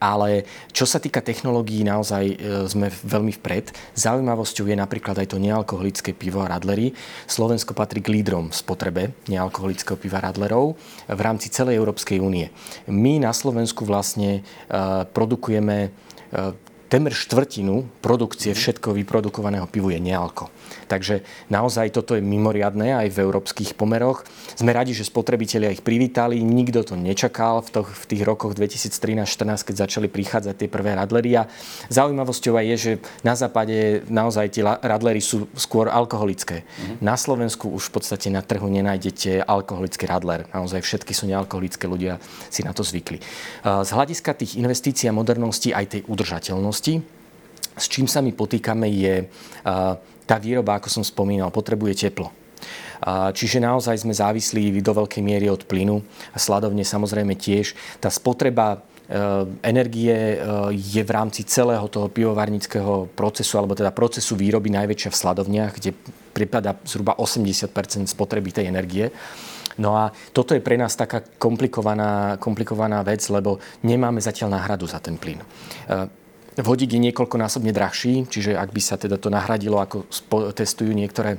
[0.00, 3.68] Ale čo sa týka technológií, naozaj e, sme veľmi vpred.
[3.92, 6.96] Zaujímavosťou je napríklad aj to nealkoholické pivo a radlery.
[7.28, 12.48] Slovensko patrí k lídrom v spotrebe nealkoholického piva radlerov v rámci celej Európskej únie.
[12.88, 14.42] My na Slovensku vlastne e,
[15.12, 20.50] produkujeme e, temer štvrtinu produkcie všetko vyprodukovaného pivu je nealko.
[20.90, 24.26] Takže naozaj toto je mimoriadné aj v európskych pomeroch.
[24.58, 29.66] Sme radi, že spotrebitelia ich privítali, nikto to nečakal v, to, v tých rokoch 2013-2014,
[29.70, 31.38] keď začali prichádzať tie prvé radlery.
[31.38, 31.46] A
[31.94, 36.66] zaujímavosťou aj je, že na západe naozaj tie radlery sú skôr alkoholické.
[36.66, 36.96] Mm-hmm.
[37.06, 40.50] Na Slovensku už v podstate na trhu nenájdete alkoholický radler.
[40.50, 42.18] Naozaj všetky sú nealkoholické, ľudia
[42.50, 43.22] si na to zvykli.
[43.62, 46.79] Z hľadiska tých investícií a modernosti aj tej udržateľnosti,
[47.76, 49.28] s čím sa my potýkame je
[50.30, 52.30] tá výroba, ako som spomínal, potrebuje teplo.
[53.34, 57.72] Čiže naozaj sme závislí do veľkej miery od plynu a sladovne samozrejme tiež.
[57.96, 58.78] Tá spotreba e,
[59.64, 60.36] energie e,
[60.76, 65.96] je v rámci celého toho pivovarnického procesu, alebo teda procesu výroby najväčšia v sladovniach, kde
[66.36, 67.72] pripada zhruba 80%
[68.04, 69.08] spotreby tej energie.
[69.80, 75.00] No a toto je pre nás taká komplikovaná, komplikovaná vec, lebo nemáme zatiaľ náhradu za
[75.00, 75.40] ten plyn.
[76.58, 80.10] Vodík je niekoľkonásobne drahší, čiže ak by sa teda to nahradilo, ako
[80.50, 81.38] testujú niektoré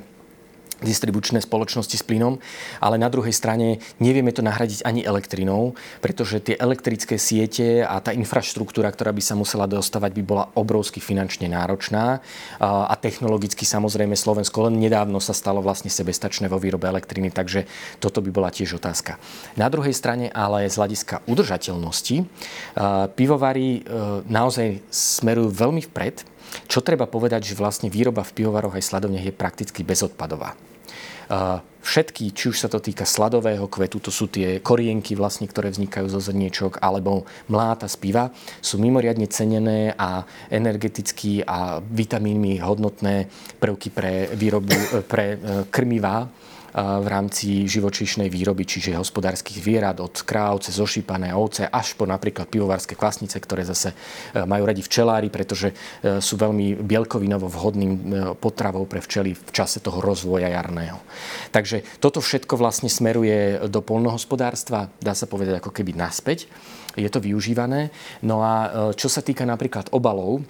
[0.84, 2.42] distribučné spoločnosti s plynom,
[2.82, 8.10] ale na druhej strane nevieme to nahradiť ani elektrinou, pretože tie elektrické siete a tá
[8.12, 12.20] infraštruktúra, ktorá by sa musela dostávať, by bola obrovsky finančne náročná
[12.60, 17.64] a technologicky samozrejme Slovensko len nedávno sa stalo vlastne sebestačné vo výrobe elektriny, takže
[18.02, 19.16] toto by bola tiež otázka.
[19.54, 22.26] Na druhej strane ale z hľadiska udržateľnosti
[23.14, 23.80] pivovary e,
[24.26, 26.24] naozaj smerujú veľmi vpred,
[26.68, 30.56] čo treba povedať, že vlastne výroba v pivovaroch aj sladovniach je prakticky bezodpadová.
[31.82, 36.06] Všetky, či už sa to týka sladového kvetu, to sú tie korienky vlastne, ktoré vznikajú
[36.06, 38.30] zo zrniečok, alebo mláta z piva,
[38.62, 43.26] sú mimoriadne cenené a energeticky a vitamínmi hodnotné
[43.58, 45.36] prvky pre výrobu, pre e,
[45.74, 46.30] krmivá
[46.72, 52.48] v rámci živočíšnej výroby, čiže hospodárskych zvierat od kráv cez ošípané ovce až po napríklad
[52.48, 53.96] pivovárske kvasnice, ktoré zase e,
[54.48, 57.98] majú radi včelári, pretože e, sú veľmi bielkovinovo vhodným e,
[58.40, 60.96] potravou pre včely v čase toho rozvoja jarného.
[61.52, 66.48] Takže toto všetko vlastne smeruje do polnohospodárstva, dá sa povedať ako keby naspäť.
[66.96, 67.88] Je to využívané.
[68.20, 70.44] No a čo sa týka napríklad obalov,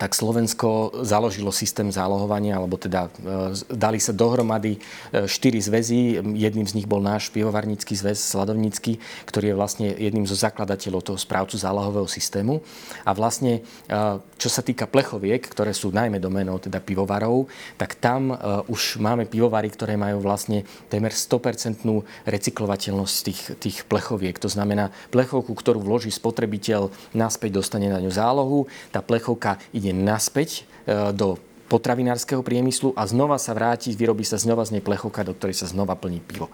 [0.00, 6.20] tak Slovensko založilo systém zálohovania, alebo teda e, dali sa dohromady e, štyri zväzy.
[6.32, 8.96] Jedným z nich bol náš pivovarnícky zväz Sladovnícky,
[9.28, 12.64] ktorý je vlastne jedným zo zakladateľov toho správcu zálohového systému.
[13.04, 14.00] A vlastne, e,
[14.40, 17.46] čo sa týka plechoviek, ktoré sú najmä domenou teda pivovarov,
[17.78, 18.34] tak tam
[18.66, 21.86] už máme pivovary, ktoré majú vlastne témer 100%
[22.26, 24.34] recyklovateľnosť tých, tých plechoviek.
[24.42, 28.66] To znamená, plechovku, ktorú vloží spotrebiteľ, naspäť dostane na ňu zálohu.
[28.90, 31.34] Tá plechovka ide naspäť e, do
[31.66, 35.66] potravinárskeho priemyslu a znova sa vráti, vyrobí sa znova z nej plechovka, do ktorej sa
[35.66, 36.46] znova plní pivo.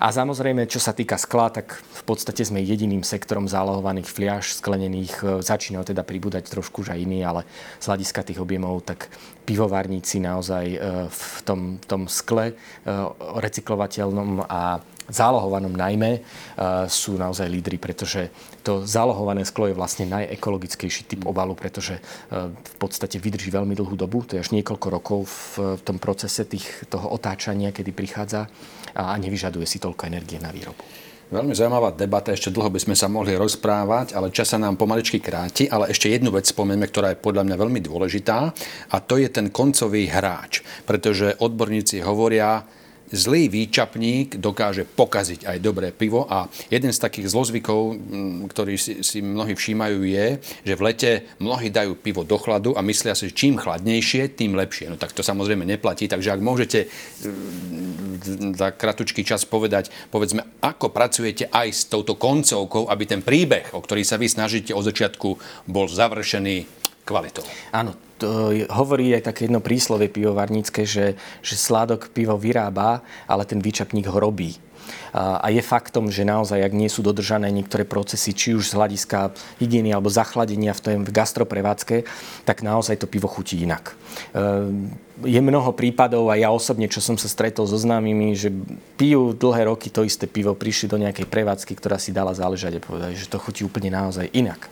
[0.00, 5.14] A samozrejme, čo sa týka skla, tak v podstate sme jediným sektorom zálohovaných fliaž sklenených.
[5.20, 7.42] E, začínajú teda pribúdať trošku už aj iní, ale
[7.82, 9.10] z hľadiska tých objemov, tak
[9.44, 10.78] pivovarníci naozaj e,
[11.10, 12.54] v tom, tom skle
[13.18, 16.22] recyklovateľnom a zálohovanom najmä,
[16.86, 18.30] sú naozaj lídry, pretože
[18.62, 22.02] to zálohované sklo je vlastne najekologickejší typ obalu, pretože e,
[22.52, 25.20] v podstate vydrží veľmi dlhú dobu, to je až niekoľko rokov
[25.56, 28.46] v tom procese tých, toho otáčania, kedy prichádza
[28.92, 30.84] a nevyžaduje si toľko energie na výrobu.
[31.30, 35.22] Veľmi zaujímavá debata, ešte dlho by sme sa mohli rozprávať, ale čas sa nám pomaličky
[35.22, 38.50] kráti, ale ešte jednu vec spomeňme, ktorá je podľa mňa veľmi dôležitá
[38.90, 42.66] a to je ten koncový hráč, pretože odborníci hovoria,
[43.10, 47.80] zlý výčapník dokáže pokaziť aj dobré pivo a jeden z takých zlozvykov,
[48.50, 50.26] ktorý si, si mnohí všímajú, je,
[50.62, 51.10] že v lete
[51.42, 54.90] mnohí dajú pivo do chladu a myslia si, že čím chladnejšie, tým lepšie.
[54.90, 56.86] No tak to samozrejme neplatí, takže ak môžete
[58.54, 63.82] za kratučký čas povedať, povedzme, ako pracujete aj s touto koncovkou, aby ten príbeh, o
[63.82, 65.28] ktorý sa vy snažíte od začiatku,
[65.66, 66.80] bol završený
[67.10, 67.42] kvalitou.
[67.74, 73.58] Áno, to hovorí aj také jedno príslovie pivovarnícke, že, že sládok pivo vyrába, ale ten
[73.58, 74.54] výčapník ho robí.
[75.10, 79.34] A je faktom, že naozaj, ak nie sú dodržané niektoré procesy, či už z hľadiska
[79.58, 82.06] hygieny alebo zachladenia v, tom, v gastroprevádzke,
[82.46, 83.94] tak naozaj to pivo chutí inak.
[84.34, 84.94] Ehm,
[85.26, 88.54] je mnoho prípadov a ja osobne, čo som sa stretol so známymi, že
[88.96, 92.84] pijú dlhé roky to isté pivo, prišli do nejakej prevádzky, ktorá si dala záležať a
[92.84, 94.70] povedali, že to chutí úplne naozaj inak.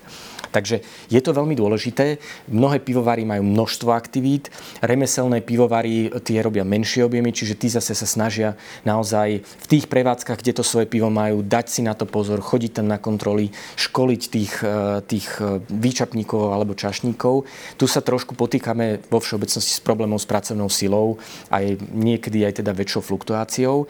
[0.51, 0.81] Takže
[1.13, 2.19] je to veľmi dôležité.
[2.49, 4.49] Mnohé pivovary majú množstvo aktivít,
[4.81, 8.57] remeselné pivovary tie robia menšie objemy, čiže tí zase sa snažia
[8.89, 12.81] naozaj v tých prevádzkach, kde to svoje pivo majú, dať si na to pozor, chodiť
[12.81, 17.45] tam na kontroly, školiť tých, e, tých e, výčapníkov alebo čašníkov.
[17.77, 21.21] Tu sa trošku potýkame vo všeobecnosti s problémom s pracovnou silou
[21.53, 23.89] aj niekedy aj teda väčšou fluktuáciou.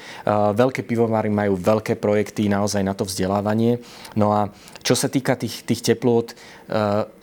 [0.54, 3.82] Veľké pivovary majú veľké projekty naozaj na to vzdelávanie.
[4.14, 4.50] No a
[4.82, 6.32] čo sa týka tých, tých teplôt,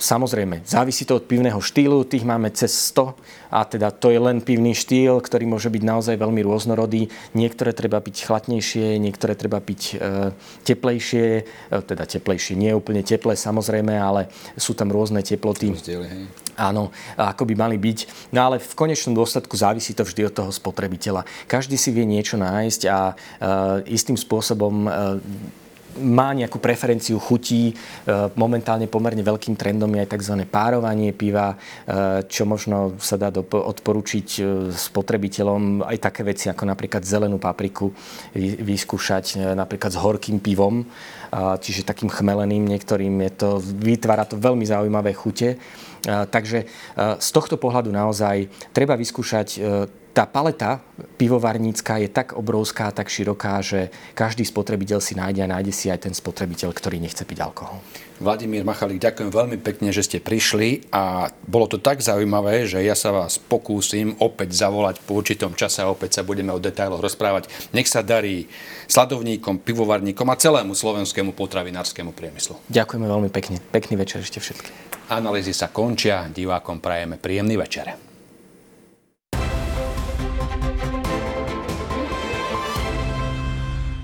[0.01, 3.13] samozrejme, závisí to od pivného štýlu, tých máme cez 100
[3.53, 7.13] a teda to je len pivný štýl, ktorý môže byť naozaj veľmi rôznorodý.
[7.37, 10.33] Niektoré treba piť chladnejšie, niektoré treba piť e,
[10.65, 11.43] teplejšie, e,
[11.85, 15.77] teda teplejšie, nie úplne teplé samozrejme, ale sú tam rôzne teploty.
[15.77, 16.25] Rozdiely, hej.
[16.57, 18.31] Áno, ako by mali byť.
[18.31, 21.27] No ale v konečnom dôsledku závisí to vždy od toho spotrebiteľa.
[21.51, 23.11] Každý si vie niečo nájsť a
[23.83, 24.87] istým spôsobom
[25.99, 27.71] má nejakú preferenciu chutí.
[27.71, 27.73] E,
[28.35, 30.35] momentálne pomerne veľkým trendom je aj tzv.
[30.47, 31.57] párovanie piva, e,
[32.27, 34.41] čo možno sa dá odporučiť e,
[34.71, 37.91] spotrebiteľom aj také veci ako napríklad zelenú papriku
[38.35, 40.83] vyskúšať napríklad s horkým pivom,
[41.33, 43.13] čiže takým chmeleným niektorým.
[43.27, 45.57] Je to, vytvára to veľmi zaujímavé chute.
[46.05, 46.59] Takže
[46.95, 49.59] z tohto pohľadu naozaj treba vyskúšať
[50.15, 50.79] tá paleta
[51.19, 56.07] pivovarnícka je tak obrovská, tak široká, že každý spotrebiteľ si nájde a nájde si aj
[56.07, 57.83] ten spotrebiteľ, ktorý nechce piť alkohol.
[58.23, 62.95] Vladimír Machalík, ďakujem veľmi pekne, že ste prišli a bolo to tak zaujímavé, že ja
[62.95, 67.51] sa vás pokúsim opäť zavolať po určitom čase a opäť sa budeme o detailoch rozprávať.
[67.75, 68.47] Nech sa darí
[68.87, 72.55] sladovníkom, pivovarníkom a celému slovenskému potravinárskému priemyslu.
[72.71, 73.59] Ďakujeme veľmi pekne.
[73.59, 74.71] Pekný večer ešte všetkým.
[75.11, 78.14] Analýzy sa končia, divákom prajeme príjemný večer.